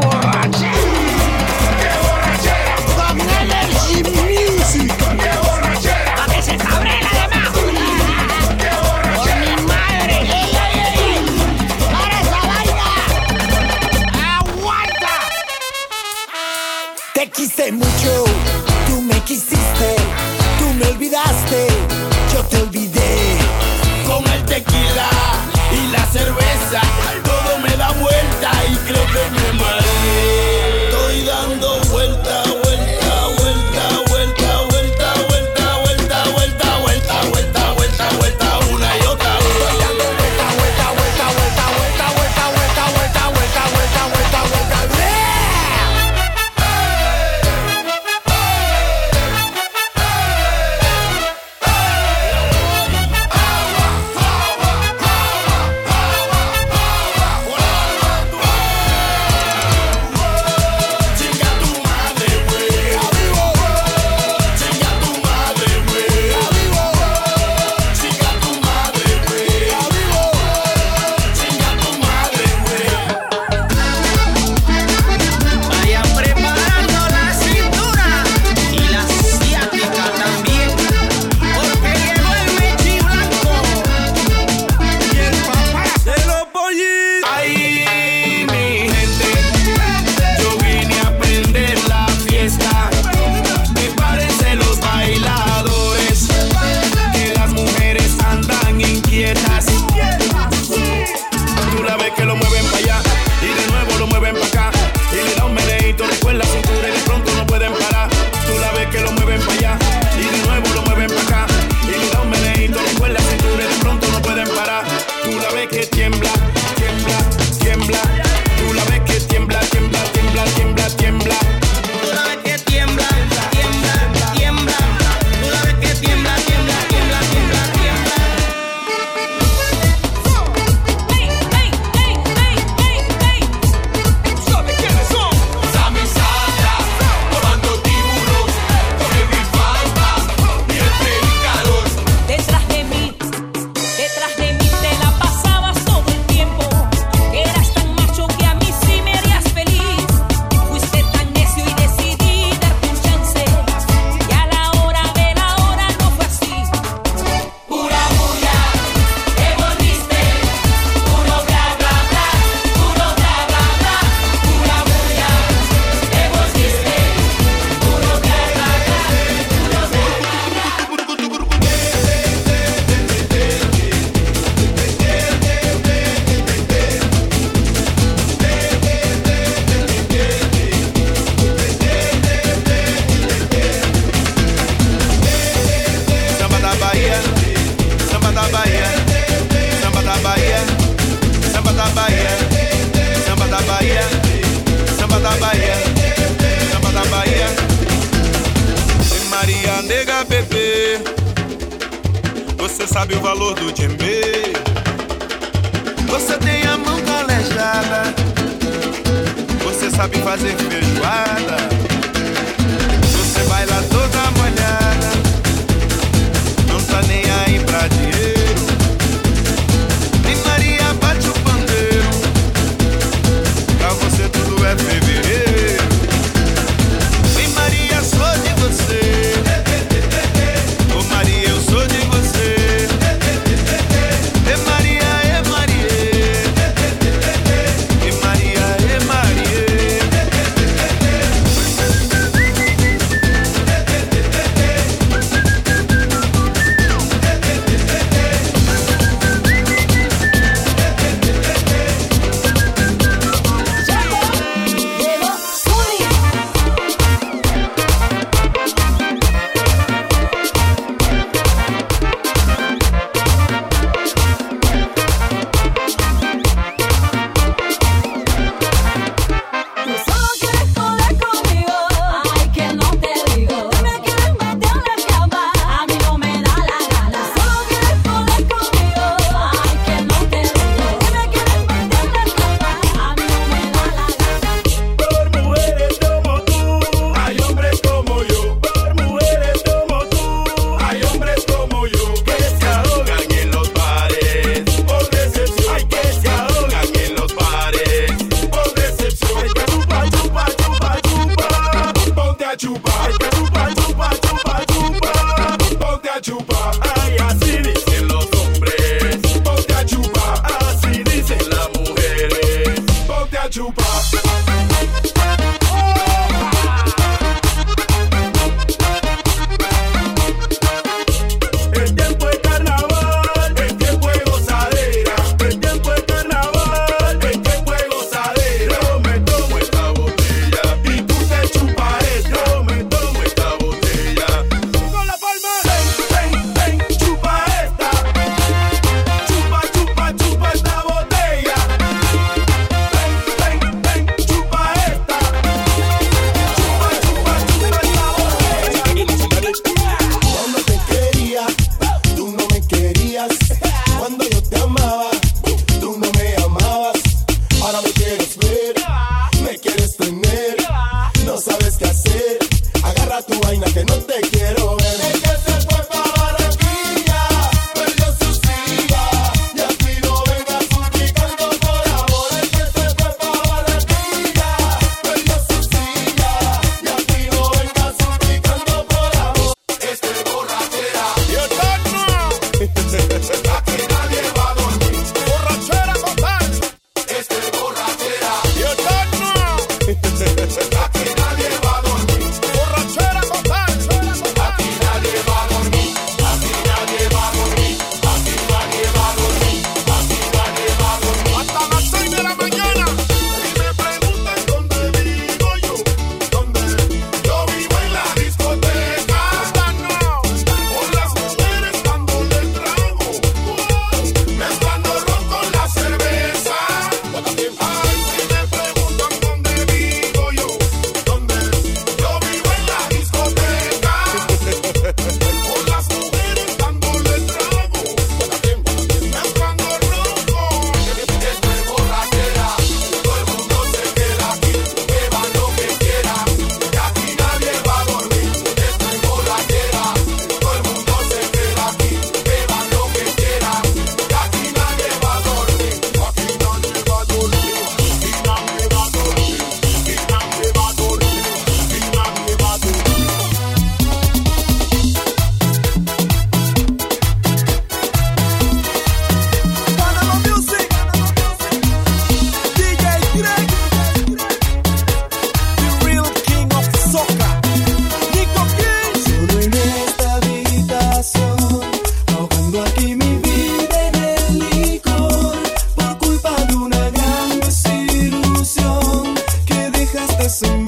listen. 480.23 480.62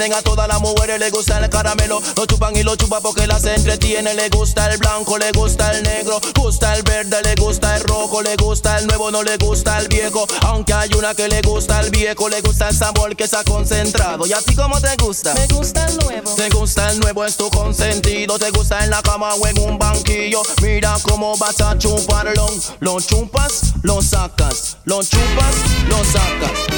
tienen 0.00 0.16
a 0.16 0.22
todas 0.22 0.48
las 0.48 0.60
mujeres, 0.62 0.98
le 0.98 1.10
gusta 1.10 1.38
el 1.38 1.50
caramelo. 1.50 2.00
Lo 2.16 2.24
chupan 2.24 2.56
y 2.56 2.62
lo 2.62 2.74
chupan 2.74 3.02
porque 3.02 3.26
las 3.26 3.44
entretiene. 3.44 4.14
Le 4.14 4.30
gusta 4.30 4.70
el 4.70 4.78
blanco, 4.78 5.18
le 5.18 5.30
gusta 5.32 5.72
el 5.72 5.82
negro, 5.82 6.18
gusta 6.34 6.74
el 6.74 6.82
verde, 6.84 7.20
le 7.22 7.34
gusta 7.34 7.76
el 7.76 7.82
rojo, 7.82 8.22
le 8.22 8.34
gusta 8.36 8.78
el 8.78 8.86
nuevo, 8.86 9.10
no 9.10 9.22
le 9.22 9.36
gusta 9.36 9.78
el 9.78 9.88
viejo. 9.88 10.26
Aunque 10.46 10.72
hay 10.72 10.88
una 10.96 11.14
que 11.14 11.28
le 11.28 11.42
gusta 11.42 11.80
el 11.80 11.90
viejo, 11.90 12.30
le 12.30 12.40
gusta 12.40 12.70
el 12.70 12.76
sabor 12.76 13.14
que 13.14 13.24
está 13.24 13.44
concentrado. 13.44 14.26
Y 14.26 14.32
así 14.32 14.56
como 14.56 14.80
te 14.80 14.96
gusta, 14.96 15.34
me 15.34 15.46
gusta 15.48 15.84
el 15.86 15.98
nuevo. 15.98 16.34
Te 16.34 16.48
gusta 16.48 16.90
el 16.90 17.00
nuevo, 17.00 17.26
es 17.26 17.36
tu 17.36 17.50
consentido. 17.50 18.38
Te 18.38 18.50
gusta 18.52 18.82
en 18.82 18.88
la 18.88 19.02
cama 19.02 19.34
o 19.34 19.46
en 19.46 19.58
un 19.58 19.78
banquillo. 19.78 20.40
Mira 20.62 20.96
cómo 21.02 21.36
vas 21.36 21.60
a 21.60 21.76
chuparlo. 21.76 22.46
Lo 22.78 23.00
chupas, 23.00 23.74
lo 23.82 24.00
sacas. 24.00 24.78
Lo 24.84 25.02
chupas, 25.02 25.54
lo 25.88 26.02
sacas. 26.04 26.69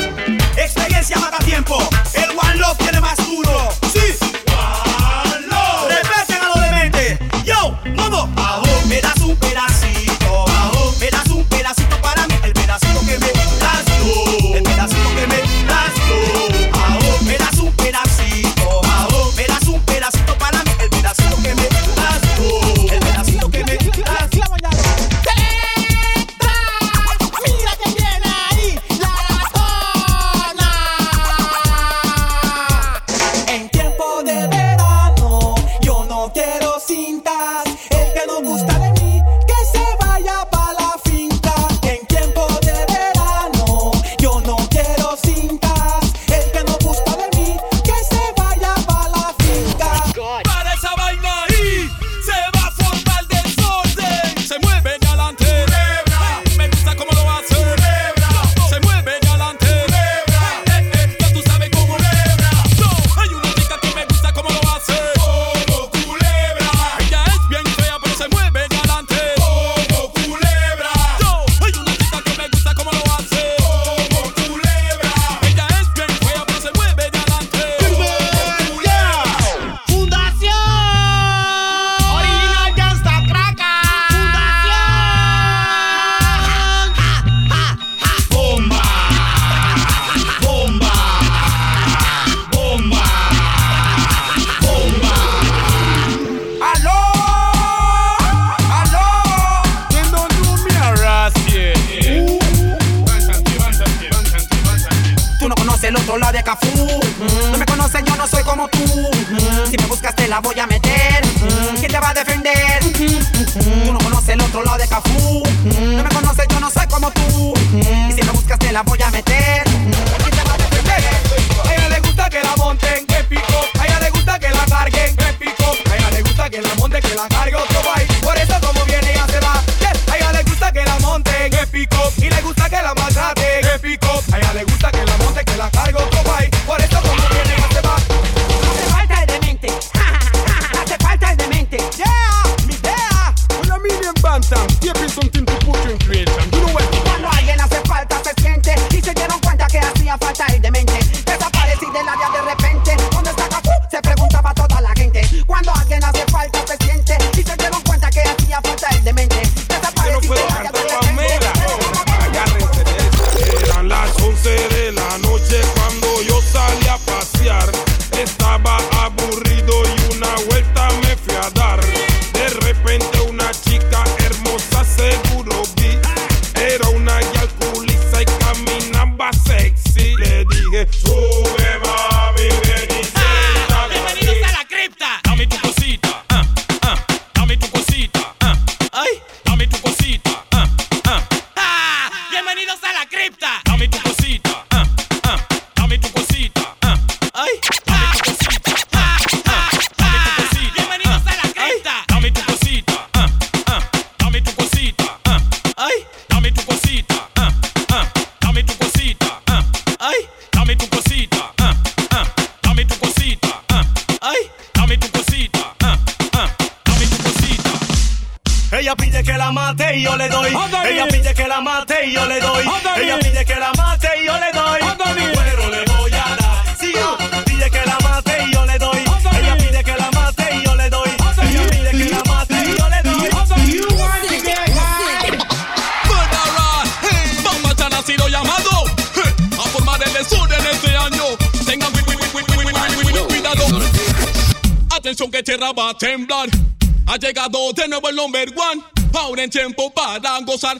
gozar 250.52 250.78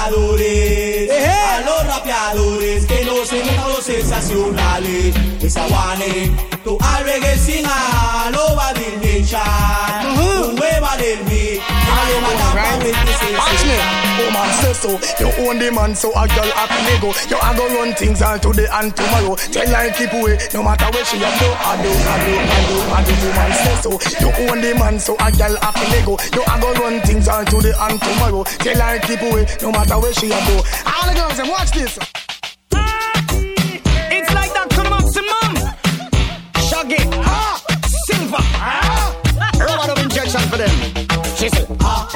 rapeadores, 0.00 1.10
eh, 1.10 1.28
a 1.28 1.60
los 1.60 1.86
rapeadores 1.86 2.86
que 2.86 3.04
no 3.04 3.22
se 3.24 3.44
notan 3.44 3.68
los 3.68 3.84
sensacionales. 3.84 5.14
Esa 5.42 5.66
guane, 5.66 6.32
tu 6.64 6.78
al 6.80 7.04
sin 7.38 7.66
lo 8.32 8.56
va 8.56 8.68
a 8.68 8.74
dirigir, 8.74 9.36
nueva 10.54 10.96
del 10.96 11.22
mí, 11.24 11.58
a 11.58 12.10
lo 12.10 12.20
woman 14.26 14.48
say 14.60 14.72
so. 14.74 14.90
You 15.20 15.28
own 15.46 15.58
the 15.58 15.70
man, 15.72 15.94
so 15.94 16.10
a 16.12 16.26
girl 16.28 16.50
happy 16.52 16.80
me 16.86 16.94
go. 17.00 17.10
You 17.30 17.38
a 17.38 17.50
go 17.56 17.64
run 17.76 17.94
things 17.94 18.22
all 18.22 18.38
today 18.38 18.66
and 18.70 18.94
tomorrow. 18.94 19.34
Tell 19.36 19.68
her 19.68 19.90
keep 19.96 20.12
away, 20.12 20.38
no 20.54 20.62
matter 20.62 20.88
what 20.92 21.06
she 21.06 21.16
a 21.18 21.30
do. 21.40 21.48
I 21.50 21.72
do, 21.80 21.90
I 21.90 22.16
do, 22.24 22.32
I 22.36 22.60
do, 22.68 22.76
I 22.92 23.00
do. 23.06 23.14
Woman 23.20 23.52
say 23.52 23.76
so. 23.84 23.90
You 24.20 24.30
own 24.48 24.60
the 24.60 24.74
man, 24.78 24.98
so 24.98 25.14
a 25.20 25.28
girl 25.32 25.54
happy 25.60 25.86
me 25.92 26.00
go. 26.04 26.14
You 26.34 26.42
a 26.42 26.54
go 26.60 26.68
run 26.80 27.00
things 27.02 27.28
all 27.28 27.44
today 27.44 27.72
and 27.78 28.00
tomorrow. 28.00 28.44
Tell 28.44 28.80
her 28.80 28.98
keep 29.00 29.22
away, 29.22 29.46
no 29.62 29.72
matter 29.72 29.98
what 29.98 30.14
she 30.16 30.26
a 30.32 30.38
do. 30.46 30.56
All 30.86 31.04
the 31.08 31.14
girls, 31.16 31.36
them 31.36 31.48
watch 31.48 31.70
this. 31.72 31.98
It's 34.12 34.34
like 34.34 34.52
that 34.54 34.68
to 34.70 34.82
maximum. 34.90 35.52
Shaggy, 36.68 37.02
ah, 37.24 37.62
silver, 38.06 38.36
ah, 38.40 39.16
rubber 39.58 39.86
dub 39.86 39.98
injection 39.98 40.40
for 40.50 40.56
them. 40.56 40.70
She 41.36 41.48
said, 41.48 41.66
ah, 41.80 42.08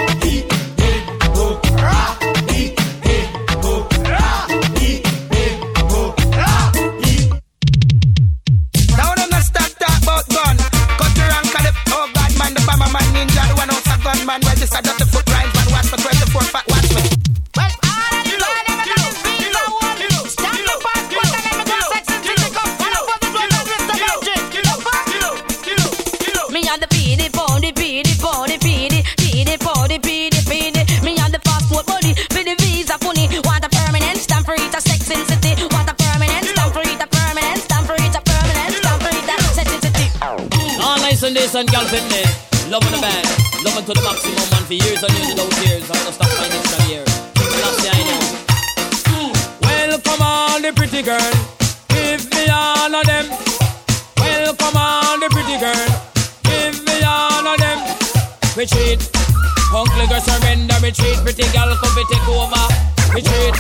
and 41.94 42.10
me. 42.10 42.22
Loving 42.66 42.90
the 42.90 42.98
band, 42.98 43.28
loving 43.62 43.86
to 43.86 43.92
the 43.94 44.02
maximum 44.02 44.42
man 44.50 44.64
for 44.66 44.74
years 44.74 44.98
and 44.98 45.14
years 45.14 45.30
without 45.30 45.50
tears. 45.62 45.86
I'm 45.86 45.98
gonna 46.02 46.16
stop 46.16 46.30
my 46.42 46.48
next 46.50 46.74
know. 46.74 46.94
Welcome 49.62 50.22
all 50.22 50.58
the 50.58 50.72
pretty 50.74 51.02
girl. 51.06 51.34
Give 51.94 52.22
me 52.34 52.50
all 52.50 52.90
of 52.90 53.04
them. 53.06 53.30
Welcome 54.18 54.74
all 54.74 55.18
the 55.22 55.28
pretty 55.30 55.54
girl. 55.62 55.86
Give 56.42 56.74
me 56.82 56.96
all 57.06 57.46
of 57.46 57.56
them. 57.62 57.78
Retreat. 58.58 58.98
Uncle 59.70 60.06
girl 60.10 60.22
surrender, 60.24 60.74
retreat. 60.82 61.18
Pretty 61.22 61.46
girl 61.54 61.70
come 61.78 61.94
be 61.94 62.02
take 62.10 62.26
over. 62.26 62.64
Retreat. 63.14 63.54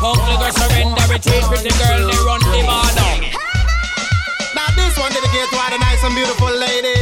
Uncle 0.00 0.36
girl 0.40 0.54
surrender, 0.56 1.04
retreat. 1.12 1.44
Pretty 1.52 1.72
girl 1.76 2.00
they 2.08 2.18
run 2.24 2.40
the 2.48 2.60
bar 2.64 2.88
down. 2.96 3.28
Now 4.56 4.72
this 4.72 4.96
one 4.96 5.12
dedicated 5.12 5.52
to 5.52 5.56
all 5.60 5.68
the 5.68 5.78
nice 5.84 6.00
and 6.00 6.14
beautiful 6.14 6.48
ladies 6.48 6.97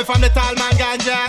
coming 0.00 0.14
from 0.14 0.20
the 0.20 0.28
tall 0.32 0.54
man 0.56 0.72
ganja. 0.80 1.28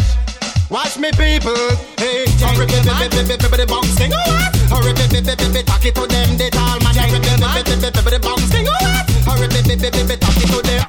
Watch 0.70 0.98
me, 0.98 1.12
people. 1.12 1.56
Hey, 2.00 2.26
hurry, 2.40 2.66
baby, 2.66 2.88
baby, 2.88 3.28
baby, 3.28 3.36
baby, 3.36 3.58
the 3.58 3.68
bounce 3.68 3.96
thing. 3.96 4.12
Hurry, 4.72 4.94
baby, 4.94 5.20
baby, 5.20 5.36
baby, 5.36 5.64
talk 5.64 5.84
it 5.84 5.96
to 5.96 6.08
them. 6.08 6.38
The 6.38 6.50
tall 6.52 6.80
man, 6.80 6.96
hurry, 6.96 7.20
baby, 7.20 7.36
baby, 7.36 7.76
baby, 7.76 7.92
baby, 7.92 8.12
the 8.12 8.20
bounce 8.24 8.48
thing. 8.48 8.68
Hurry, 9.28 9.48
baby, 9.52 9.76
baby, 9.76 10.04
baby, 10.08 10.16
talk 10.16 10.38
it 10.38 10.48
to 10.56 10.60
them. 10.64 10.84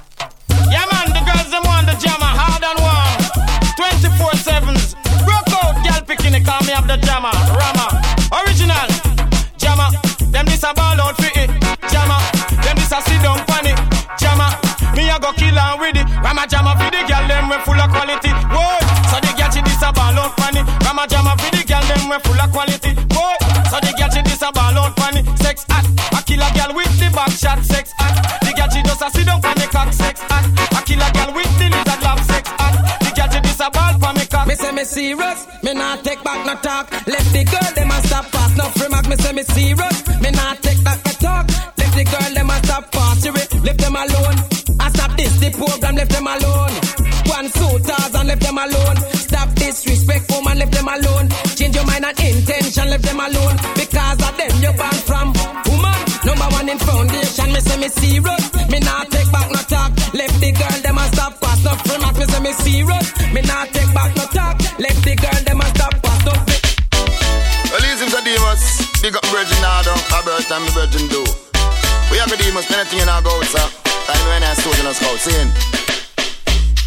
Yeah, 0.71 0.87
man, 0.91 1.11
the 1.11 1.23
girls 1.27 1.51
them 1.51 1.63
want 1.67 1.87
the 1.91 1.97
jammer 1.99 2.31
hard 2.31 2.63
and 2.63 2.79
warm. 2.79 3.19
24 3.75 4.35
sevens. 4.39 4.95
Broke 5.27 5.51
out, 5.59 5.75
girl 5.83 6.03
picking 6.07 6.35
it, 6.35 6.45
call 6.47 6.63
me 6.63 6.73
up 6.73 6.87
the 6.87 6.99
jammer. 7.03 7.35
Rama. 7.51 7.87
Original. 8.47 8.92
Kill 15.73 15.81
with 15.81 15.97
it. 15.97 16.07
Rama 16.23 16.47
jammer 16.49 16.75
for 16.77 16.91
the 16.91 17.01
girl, 17.09 17.25
them 17.29 17.49
we 17.49 17.57
full 17.65 17.81
of 17.81 17.91
quality. 17.91 18.31
Whoa. 18.53 18.79
So 19.09 19.17
the 19.21 19.33
girl 19.37 19.51
she 19.51 19.61
this 19.63 19.83
a 19.83 19.93
ball 19.93 20.19
out 20.19 20.37
it. 20.37 20.65
Rama 20.85 21.07
jammer 21.09 21.37
for 21.39 21.51
the 21.51 21.65
girl, 21.65 21.83
them 21.89 22.09
we 22.09 22.19
full 22.21 22.41
of 22.41 22.51
quality. 22.53 22.93
Whoa. 23.13 23.37
So 23.71 23.79
the 23.81 23.93
girl 23.97 24.11
she 24.11 24.23
this 24.23 24.43
a 24.43 24.53
ball 24.53 24.77
out 24.77 24.99
it. 25.17 25.25
Sex 25.39 25.65
act. 25.71 25.89
I 26.13 26.21
kill 26.23 26.43
a 26.43 26.49
girl 26.53 26.77
with 26.77 26.93
the 26.99 27.09
back 27.15 27.31
shot. 27.31 27.63
Sex 27.65 27.93
act. 28.01 28.45
The 28.45 28.53
girl 28.53 28.69
she 28.69 28.83
just 28.83 29.03
a 29.03 29.09
sit 29.11 29.27
down 29.27 29.41
pan 29.41 29.57
the 29.57 29.67
cock. 29.71 29.93
Sex 29.93 30.21
act. 30.29 30.49
I 30.77 30.81
kill 30.85 31.01
a 31.01 31.09
girl 31.13 31.33
with 31.35 31.53
the 31.59 31.67
lizard 31.73 32.03
love. 32.03 32.23
Sex 32.25 32.45
act. 32.59 32.77
The 33.05 33.11
girl 33.17 33.29
she 33.33 33.41
this 33.41 33.61
a 33.61 33.69
ball 33.71 33.95
pan 34.01 34.15
me 34.17 34.27
cock. 34.27 34.47
Me 34.47 34.55
say 34.55 34.73
me 34.73 34.85
serious, 34.85 35.47
me 35.63 35.73
not 35.75 36.05
take 36.05 36.23
back 36.23 36.45
no 36.45 36.55
talk. 36.61 36.91
Let 37.07 37.22
We 72.69 72.75
have 72.77 72.87
a 72.87 72.91
Demas, 72.91 72.95
anything 72.95 73.01
in 73.01 73.09
our 73.09 73.23
goats, 73.23 73.51
sir. 73.51 73.67
Time 74.07 74.27
when 74.29 74.43
I 74.43 74.55
stood 74.55 74.79
in 74.79 74.87
a 74.87 74.95
scout, 74.95 75.19
seeing. 75.19 75.51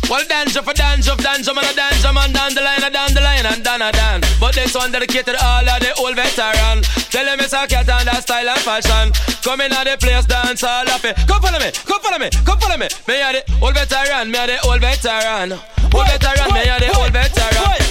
Well, 0.08 0.24
danger 0.30 0.62
for 0.62 0.74
danger, 0.74 1.16
danger 1.18 1.54
man, 1.54 1.66
a 1.66 1.74
danger 1.74 2.14
man, 2.14 2.32
down 2.32 2.54
the 2.54 2.62
line, 2.62 2.84
a 2.84 2.90
down 2.92 3.14
the 3.14 3.22
line, 3.22 3.46
and 3.46 3.64
down 3.64 3.82
a 3.82 3.92
down. 3.92 4.22
But 4.40 4.54
this 4.54 4.76
one 4.76 4.92
dedicated 4.92 5.36
all 5.42 5.68
of 5.68 5.80
the 5.82 5.92
old 5.98 6.16
veteran. 6.16 6.86
Tell 7.10 7.26
them 7.26 7.40
it's 7.42 7.54
a 7.54 7.66
cat 7.66 7.90
and 7.90 8.08
that 8.08 8.22
style 8.22 8.48
and 8.48 8.62
fashion. 8.62 9.12
Come 9.42 9.62
in 9.62 9.74
at 9.74 9.90
the 9.90 9.98
place, 9.98 10.26
dance 10.26 10.64
all 10.64 10.88
of 10.88 11.04
it. 11.04 11.18
Come 11.26 11.42
follow 11.42 11.58
me, 11.58 11.72
come 11.74 12.00
follow 12.00 12.20
me, 12.22 12.30
come 12.46 12.60
follow 12.60 12.78
me. 12.78 12.88
Me 13.10 13.22
are 13.22 13.34
the 13.34 13.42
old 13.58 13.74
veteran, 13.74 14.30
me 14.30 14.38
are 14.38 14.48
the 14.48 14.62
old 14.70 14.82
veteran. 14.82 15.58
Old 15.90 16.06
veteran, 16.06 16.54
me 16.54 16.70
are 16.70 16.80
the 16.80 16.90
old 16.94 17.12
veteran. 17.12 17.82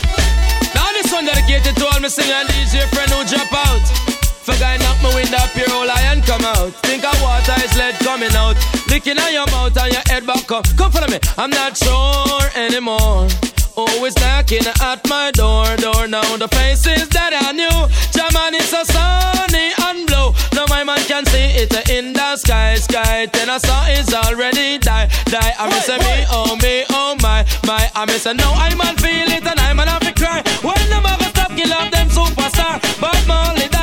Now 0.73 0.95
this 0.95 1.11
one 1.11 1.27
dedicated 1.27 1.75
to 1.75 1.85
all 1.91 1.99
my 1.99 2.09
singer 2.09 2.47
and 2.47 2.49
DJ 2.49 2.87
friend 2.95 3.11
who 3.11 3.27
drop 3.27 3.51
out. 3.51 4.14
For 4.45 4.55
guy 4.61 4.77
knock 4.77 5.01
my 5.03 5.15
window 5.15 5.39
up 5.39 5.57
your 5.57 5.71
whole 5.71 5.87
lion 5.87 6.21
come 6.21 6.45
out. 6.45 6.73
Think 6.85 7.03
of 7.03 7.17
water 7.23 7.57
is 7.65 7.75
lead 7.79 7.95
coming 8.05 8.35
out. 8.37 8.57
Licking 8.89 9.19
on 9.19 9.33
your 9.33 9.47
mouth 9.47 9.77
and 9.77 9.91
your 9.91 10.03
head 10.07 10.27
back 10.27 10.53
up. 10.53 10.67
Come 10.77 10.93
follow 10.93 11.09
me. 11.09 11.19
I'm 11.39 11.49
not 11.49 11.77
sure 11.79 12.45
anymore. 12.55 13.29
Always 13.75 14.15
knocking 14.21 14.67
at 14.69 15.01
my 15.09 15.33
door, 15.33 15.65
door 15.77 16.07
now. 16.07 16.37
The 16.37 16.49
faces 16.49 17.09
that 17.17 17.33
I 17.33 17.53
knew. 17.57 17.89
Jaman 18.13 18.55
is 18.55 18.69
so 18.69 18.85
sunny 18.85 19.73
and 19.81 20.07
blue. 20.07 20.31
Now 20.53 20.67
my 20.69 20.85
man 20.85 21.01
can 21.09 21.25
see 21.27 21.65
it 21.65 21.73
in 21.89 22.13
the 22.13 22.37
sky, 22.37 22.77
sky. 22.77 23.27
Then 23.33 23.49
I 23.49 23.59
saw 23.59 23.87
it's 23.89 24.13
already 24.13 24.79
die, 24.79 25.09
die. 25.25 25.55
I 25.59 25.67
miss 25.73 25.89
me, 25.89 26.25
oh 26.31 26.55
me, 26.63 26.85
oh 26.91 27.17
my, 27.23 27.49
my. 27.67 27.91
I 27.97 28.05
miss 28.05 28.27
no, 28.27 28.53
I 28.55 28.75
man 28.77 28.95
feel 28.97 29.27
it 29.27 29.47
and 29.47 29.59
I 29.59 29.73
man 29.73 29.89
have 29.89 30.05
to 30.05 30.13
cry. 30.13 30.43
When 30.63 30.79
them 30.91 31.07
ever 31.07 31.25
stop, 31.33 31.51
kill 31.57 31.73
off 31.73 31.91
them 31.91 32.09
superstar. 32.09 32.79
But 33.01 33.19
Molly 33.27 33.74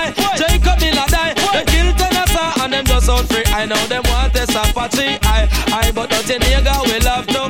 They 1.54 1.64
kill 1.66 1.92
Tenasa 1.94 2.62
and 2.64 2.74
them 2.74 2.86
just 2.86 3.10
out 3.10 3.26
free. 3.28 3.44
I 3.48 3.66
know 3.66 3.82
them 3.88 4.04
want 4.08 4.34
this 4.34 4.50
Apache, 4.50 5.20
I, 5.24 5.48
I. 5.74 5.92
But 5.92 6.10
don't 6.10 6.28
you 6.28 6.40
nigga, 6.40 6.76
we 6.88 7.00
love 7.00 7.28
to 7.28 7.41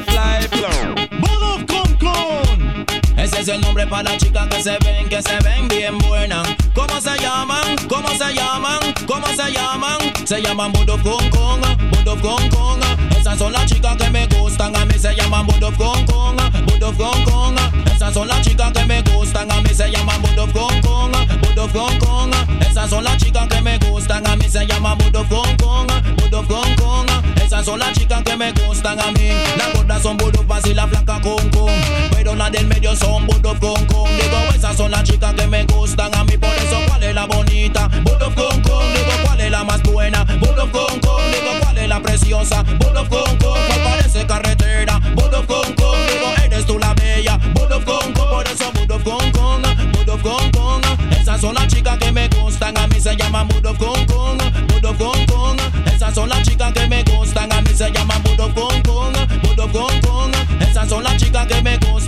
es 3.42 3.48
el 3.48 3.62
nombre 3.62 3.88
para 3.88 4.04
las 4.04 4.18
chicas 4.18 4.48
que 4.50 4.62
se 4.62 4.78
ven, 4.84 5.10
que 5.10 5.20
se 5.20 5.36
ven 5.40 5.68
bien 5.68 5.98
buenas. 5.98 6.48
¿Cómo 6.76 7.02
se 7.02 7.18
llaman? 7.18 7.76
¿Cómo 7.90 8.08
se 8.10 8.34
llaman? 8.36 8.80
¿Cómo 9.08 9.26
se 9.26 9.52
llaman? 9.52 9.98
Se 10.26 10.42
llaman 10.42 10.72
Budov 10.72 11.02
Kong 11.02 11.30
Kong, 11.32 11.62
Budov 11.92 12.22
Kong 12.22 12.50
Kong. 12.50 12.80
Esas 13.20 13.40
son 13.40 13.52
las 13.52 13.66
chicas 13.66 13.98
que 13.98 14.10
me 14.12 14.28
gustan, 14.28 14.76
a 14.76 14.86
mí 14.86 14.94
se 14.94 15.16
llaman 15.16 15.48
Budov 15.48 15.76
Kong 15.76 16.06
Kong, 16.06 16.38
Budov 16.68 16.96
Kong 16.98 17.24
Kong. 17.24 17.56
Esas 17.96 18.14
son 18.14 18.28
las 18.28 18.42
chicas 18.42 18.72
que 18.74 18.86
me 18.86 19.02
gustan, 19.02 19.52
a 19.52 19.62
mí 19.62 19.70
se 19.74 19.90
llaman 19.90 20.22
Budov 20.22 20.54
Kong 20.54 20.82
Kong, 20.84 21.12
Budov 21.42 21.72
Kong 21.72 21.98
Kong. 21.98 22.32
Esas 22.70 22.92
son 22.92 23.04
las 23.04 23.18
chicas 23.18 23.48
que 23.48 23.62
me 23.62 23.80
gustan, 23.80 24.28
a 24.28 24.36
mí 24.36 24.46
se 24.50 24.68
llaman 24.68 24.98
Budov 25.00 25.28
Kong 25.30 25.58
Kong, 25.58 25.88
Kong 26.48 26.76
Kong. 26.78 27.10
Esas 27.44 27.66
son 27.66 27.80
las 27.80 27.94
chicas 27.94 28.22
que 28.24 28.38
me 28.38 28.52
gustan 28.52 29.00
a 29.00 29.12
mí. 29.12 29.30
Las 29.58 29.74
gordas 29.74 30.04
son 30.04 30.18
Budov 30.18 30.46
y 30.66 30.74
la 30.76 30.88
flaca 30.88 31.20
con 31.22 31.50
con. 31.50 32.11
Las 32.38 32.52
del 32.52 32.66
medio 32.66 32.96
son 32.96 33.28
Budov 33.28 33.60
Kong 33.60 33.86
Kong. 33.86 34.10
Digo, 34.20 34.38
esas 34.56 34.76
son 34.76 34.90
las 34.90 35.04
chicas 35.04 35.32
que 35.36 35.46
me 35.46 35.64
gustan 35.66 36.10
a 36.16 36.24
mí. 36.24 36.38
Por 36.38 36.50
eso, 36.50 36.80
¿cuál 36.88 37.04
es 37.04 37.14
la 37.14 37.26
bonita? 37.28 37.88
Budov 38.04 38.34
Kong 38.34 38.62
Kong. 38.64 38.86
Digo, 38.96 39.12
¿cuál 39.24 39.40
es 39.42 39.52
la 39.52 39.64
más 39.64 39.84
buena? 39.84 40.24
Budov 40.40 40.72
Kong 40.72 41.00
Kong. 41.02 41.22
Digo, 41.32 41.60
¿cuál 41.62 41.78
es 41.78 41.88
la 41.88 42.02
preciosa? 42.02 42.64
Budov 42.64 43.08
Kong 43.10 43.38
Kong. 43.40 43.60
¿Cuál 43.68 43.84
parece 43.84 44.26
carretera? 44.26 45.00
Budov 45.14 45.46
Kong 45.46 45.76
Kong. 45.76 45.98
Digo, 46.08 46.34
eres 46.44 46.66
tú 46.66 46.80
la 46.80 46.96
bella. 46.96 47.38
Budov 47.54 47.86
Kong 47.86 48.12
Kong. 48.14 48.30
Por 48.30 48.48
eso, 48.48 48.72
Budov 48.74 49.04
Kong 49.04 49.32
Kong. 49.34 49.62
Budov 49.94 50.22
Kong 50.24 50.52
Kong. 50.52 50.82
Esas 51.12 51.42
son 51.42 51.54
las 51.54 51.68
chicas 51.68 52.00
que 52.00 52.12
me 52.12 52.28
gustan 52.30 52.76
a 52.76 52.88
mí. 52.88 53.00
Se 53.00 53.16
llaman 53.16 53.48
Budov 53.50 53.78
Kong 53.78 54.06
Kong. 54.08 54.40
Budov 54.68 54.98
Kong 54.98 55.26
Kong. 55.28 55.58
Esas 55.94 56.16
son 56.16 56.28
las 56.28 56.42
chicas 56.42 56.74
que 56.74 56.88
me 56.88 57.04
gustan 57.04 57.54
a 57.54 57.62
mí. 57.62 57.70
Se 57.76 57.92
llaman 57.92 58.24
Budov 58.24 58.52
Kong 58.56 58.82
Kong. 58.84 59.14
Budov 59.44 59.72
Kong 59.72 60.02
Kong. 60.02 60.32
Esas 60.60 60.90
son 60.90 61.04
las 61.04 61.18
chicas 61.18 61.46
que 61.46 61.62
me 61.62 61.78
gustan. 61.78 62.01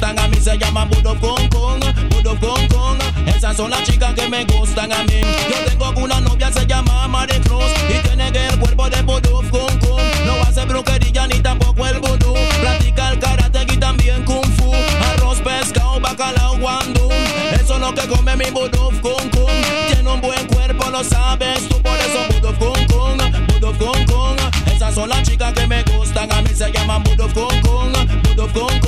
Se 0.43 0.57
llaman 0.57 0.89
Budov 0.89 1.17
Kong 1.21 1.47
Kong. 1.49 1.79
Budov 2.09 2.37
Kong 2.41 2.67
Kong. 2.67 2.97
Esas 3.25 3.55
son 3.55 3.69
las 3.69 3.81
chicas 3.83 4.13
que 4.13 4.27
me 4.27 4.43
gustan 4.43 4.91
a 4.91 5.01
mí. 5.05 5.21
Yo 5.49 5.71
tengo 5.71 6.03
una 6.03 6.19
novia, 6.19 6.51
se 6.51 6.65
llama 6.67 7.07
Maricruz. 7.07 7.63
Y 7.87 8.05
tiene 8.05 8.27
el 8.27 8.59
cuerpo 8.59 8.89
de 8.89 9.01
Budov 9.03 9.49
Kong 9.49 9.79
Kong. 9.79 10.01
No 10.25 10.33
hace 10.45 10.65
brujería 10.65 11.27
ni 11.27 11.39
tampoco 11.39 11.87
el 11.87 11.97
vudú. 12.01 12.33
Practica 12.59 13.11
el 13.11 13.19
karate 13.19 13.65
y 13.73 13.77
también 13.77 14.25
kung 14.25 14.43
fu. 14.57 14.73
Arroz, 15.13 15.39
pescado, 15.39 16.01
bacalao, 16.01 16.57
guandú. 16.57 17.09
Eso 17.53 17.75
es 17.75 17.79
lo 17.79 17.93
que 17.93 18.05
come 18.05 18.35
mi 18.35 18.51
Budov 18.51 18.99
Kong 18.99 19.29
Kong. 19.31 19.49
Tiene 19.93 20.09
un 20.09 20.19
buen 20.19 20.45
cuerpo, 20.47 20.89
lo 20.89 21.05
sabes 21.05 21.69
tú. 21.69 21.81
Por 21.81 21.97
eso 21.97 22.19
Budov 22.33 22.57
Kong 22.59 22.85
Kong. 22.87 23.47
Budov 23.47 23.77
Kong 23.77 24.05
Kong. 24.11 24.37
Esas 24.75 24.93
son 24.93 25.07
las 25.07 25.23
chicas 25.23 25.53
que 25.53 25.65
me 25.67 25.83
gustan. 25.83 26.29
A 26.33 26.41
mí 26.41 26.49
se 26.53 26.69
llaman 26.69 27.01
Budov 27.01 27.33
Kong 27.33 27.61
Kong. 27.61 27.93
Kong 28.35 28.51
Kong. 28.53 28.82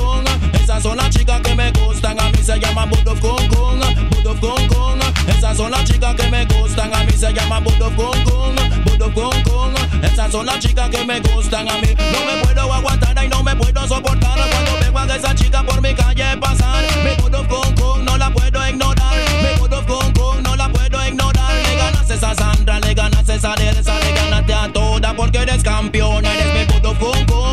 Esas 0.76 0.90
son 0.90 0.98
las 0.98 1.08
chicas 1.08 1.40
que 1.40 1.54
me 1.54 1.72
gustan. 1.72 2.20
A 2.20 2.28
mí 2.28 2.38
se 2.42 2.60
llaman 2.60 2.90
Budov 2.90 3.18
Kong 3.20 3.48
Kong. 3.48 3.80
Budov 4.10 4.38
Kong 4.40 4.68
Kong. 4.68 5.00
Esas 5.26 5.56
son 5.56 5.70
las 5.70 5.84
chicas 5.84 6.14
que 6.14 6.28
me 6.28 6.44
gustan. 6.44 6.94
A 6.94 7.02
mí 7.02 7.12
se 7.12 7.32
llaman 7.32 7.64
Budov 7.64 7.96
Kong 7.96 8.24
Kong. 8.24 8.56
Budov 8.84 9.14
Kong. 9.14 9.74
Esas 10.02 10.30
son 10.30 10.44
las 10.44 10.58
chicas 10.58 10.90
que 10.90 11.02
me 11.02 11.18
gustan 11.20 11.66
a 11.66 11.78
mí. 11.78 11.94
No 11.96 12.26
me 12.26 12.42
puedo 12.42 12.70
aguantar 12.74 13.24
y 13.24 13.28
no 13.28 13.42
me 13.42 13.56
puedo 13.56 13.88
soportar. 13.88 14.38
Cuando 14.50 14.72
vengo 14.78 14.98
a 14.98 15.16
esa 15.16 15.34
chica 15.34 15.62
por 15.62 15.80
mi 15.80 15.94
calle 15.94 16.36
pasar. 16.36 16.84
Mi 17.02 17.22
Budov 17.22 17.48
Kong 17.48 17.74
Kong 17.80 18.04
no 18.04 18.18
la 18.18 18.30
puedo 18.30 18.68
ignorar. 18.68 19.16
Mi 19.40 19.58
Budov 19.58 19.86
Kong 19.86 20.12
Kong 20.12 20.42
no 20.42 20.56
la 20.56 20.68
puedo 20.68 21.06
ignorar. 21.06 21.54
Le 21.54 21.76
ganas 21.76 22.10
esa 22.10 22.34
Sandra, 22.34 22.80
le 22.80 22.92
ganas 22.92 23.26
esa 23.26 23.54
Elsa, 23.54 23.98
le 24.00 24.12
ganaste 24.12 24.52
a 24.52 24.70
toda 24.70 25.16
porque 25.16 25.38
eres 25.38 25.62
campeona. 25.62 26.34
Eres 26.34 26.52
mi 26.52 26.74
Budov 26.74 26.98
Kong 26.98 27.26
Kong. 27.26 27.45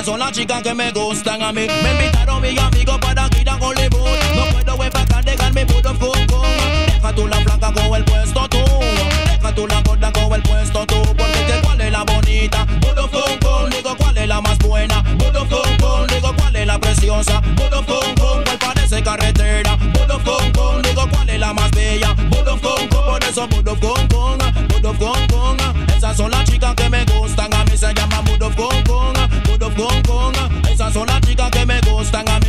Esas 0.00 0.12
son 0.12 0.20
las 0.20 0.32
chicas 0.32 0.62
que 0.62 0.72
me 0.72 0.90
gustan 0.92 1.42
a 1.42 1.52
mí. 1.52 1.66
Me 1.82 1.90
invitaron 1.90 2.40
mis 2.40 2.58
amigos 2.58 2.98
para 3.00 3.28
ir 3.38 3.50
a 3.50 3.56
Hollywood. 3.56 4.08
No 4.34 4.46
puedo 4.46 4.82
empacar, 4.82 5.22
dejar 5.22 5.52
mi 5.52 5.66
Kong 5.66 5.98
Kong. 5.98 6.46
Deja 6.86 7.14
tú 7.14 7.28
la 7.28 7.36
flaca 7.36 7.70
con 7.70 7.94
el 7.94 8.04
puesto 8.06 8.48
tú. 8.48 8.64
Deja 9.26 9.54
tú 9.54 9.66
la 9.66 9.82
gorda 9.82 10.10
con 10.10 10.32
el 10.32 10.42
puesto 10.42 10.86
tú. 10.86 11.02
Porque 11.02 11.44
que 11.46 11.60
cuál 11.62 11.82
es 11.82 11.92
la 11.92 12.04
bonita. 12.04 12.66
Kong 12.80 13.10
Kong. 13.42 13.74
Digo 13.74 13.94
cuál 13.98 14.16
es 14.16 14.26
la 14.26 14.40
más 14.40 14.58
buena. 14.60 15.04
Kong 15.18 15.48
Kong. 15.50 16.10
Digo 16.10 16.34
cuál 16.34 16.56
es 16.56 16.66
la 16.66 16.78
preciosa. 16.78 17.42
Kong 17.42 17.84
Kong. 17.84 18.44
Cuál 18.46 18.58
parece 18.58 19.02
carretera. 19.02 19.76
Kong 19.76 20.52
Kong. 20.54 20.82
Digo 20.82 21.06
cuál 21.10 21.28
es 21.28 21.38
la 21.38 21.52
más 21.52 21.70
bella. 21.72 22.16
Kong 22.30 22.58
Kong. 22.58 22.88
Por 22.88 23.22
eso 23.22 23.46
Kong. 23.50 23.62
Budov 23.62 24.98
Kong 24.98 25.26
Kong. 25.28 25.60
Esas 25.94 26.16
son 26.16 26.30
las 26.30 26.49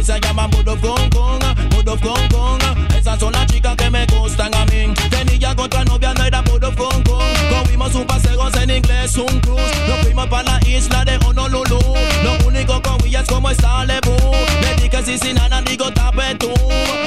se 0.03 0.19
llaman 0.19 0.49
Budov 0.51 0.79
Kong 0.81 1.09
Kong. 1.13 1.43
Budov 1.71 1.99
Kong 2.01 2.27
Kong. 2.31 2.61
Esas 2.97 3.19
son 3.19 3.33
las 3.33 3.45
chicas 3.47 3.75
que 3.75 3.89
me 3.89 4.05
gustan 4.07 4.53
a 4.55 4.65
mí. 4.65 4.93
Tenía 5.09 5.55
con 5.55 5.65
otra 5.65 5.83
novia, 5.85 6.13
no 6.13 6.23
era 6.23 6.41
Budov 6.41 6.75
Kong 6.75 7.03
Kong. 7.07 7.23
Cogimos 7.49 7.95
un 7.95 8.05
paseo 8.05 8.49
en 8.61 8.69
inglés, 8.69 9.17
un 9.17 9.39
cruise. 9.39 9.87
Nos 9.87 9.99
fuimos 9.99 10.27
para 10.27 10.43
la 10.43 10.67
isla 10.67 11.05
de 11.05 11.17
Honolulu. 11.25 11.79
Lo 12.23 12.47
único 12.47 12.81
ella 13.11 13.19
es 13.19 13.27
como 13.27 13.49
está 13.49 13.83
Lebu. 13.83 14.15
Le 14.61 14.81
dije 14.81 15.03
si 15.03 15.17
sin 15.17 15.35
nada, 15.35 15.61
digo 15.63 15.91
tape 15.91 16.35
tú. 16.35 16.49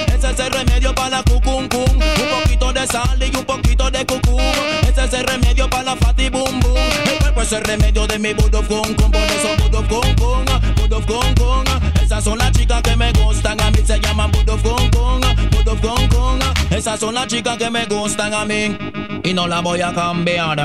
Ese 0.07 0.31
es 0.33 0.39
el 0.39 0.53
remedio 0.53 0.95
para 0.95 1.09
la 1.09 1.23
cucuncum. 1.23 1.89
Un 1.89 2.43
poquito 2.43 2.75
de 2.75 2.87
sal 2.87 3.19
y 3.23 3.35
un 3.35 3.45
poquito 3.47 3.91
de 3.91 4.05
cucú. 4.05 4.39
Ese 4.87 5.05
es 5.05 5.15
el 5.15 5.25
remedio 5.25 5.71
para 5.71 5.85
la 5.85 5.97
fati 5.97 6.29
bum 6.29 6.61
bum. 6.61 6.77
El 7.11 7.19
cuerpo 7.21 7.41
es 7.41 7.53
el 7.53 7.65
remedio 7.65 8.07
de 8.07 8.19
mi 8.19 8.35
Budov 8.35 8.69
Kong 8.69 8.95
Kong. 8.97 9.13
Por 9.13 9.23
eso 9.23 9.57
Budov 9.63 9.89
Kong 9.89 10.15
Kong. 10.19 10.74
Budov 10.85 11.07
Kong 11.07 11.35
Kong. 11.39 11.67
Esas 12.03 12.25
son 12.25 12.39
las 12.39 12.53
chicas 12.53 12.83
que 12.83 12.95
me 12.97 13.11
gustan. 13.13 13.59
A 13.61 13.71
mí 13.71 13.79
se 13.85 13.99
llaman 14.01 14.31
Budov 14.31 14.63
Kong 14.63 14.91
Kong. 14.91 15.25
Budov 15.51 15.81
Kong 15.81 16.09
Kong. 16.11 16.43
Esas 16.71 17.01
son 17.01 17.15
las 17.15 17.27
chicas 17.27 17.57
que 17.57 17.71
me 17.71 17.87
gustan 17.87 18.35
a 18.35 18.45
mí. 18.45 18.77
Y 19.23 19.33
no 19.33 19.47
la 19.47 19.61
voy 19.61 19.81
a 19.81 19.95
cambiar. 19.95 20.59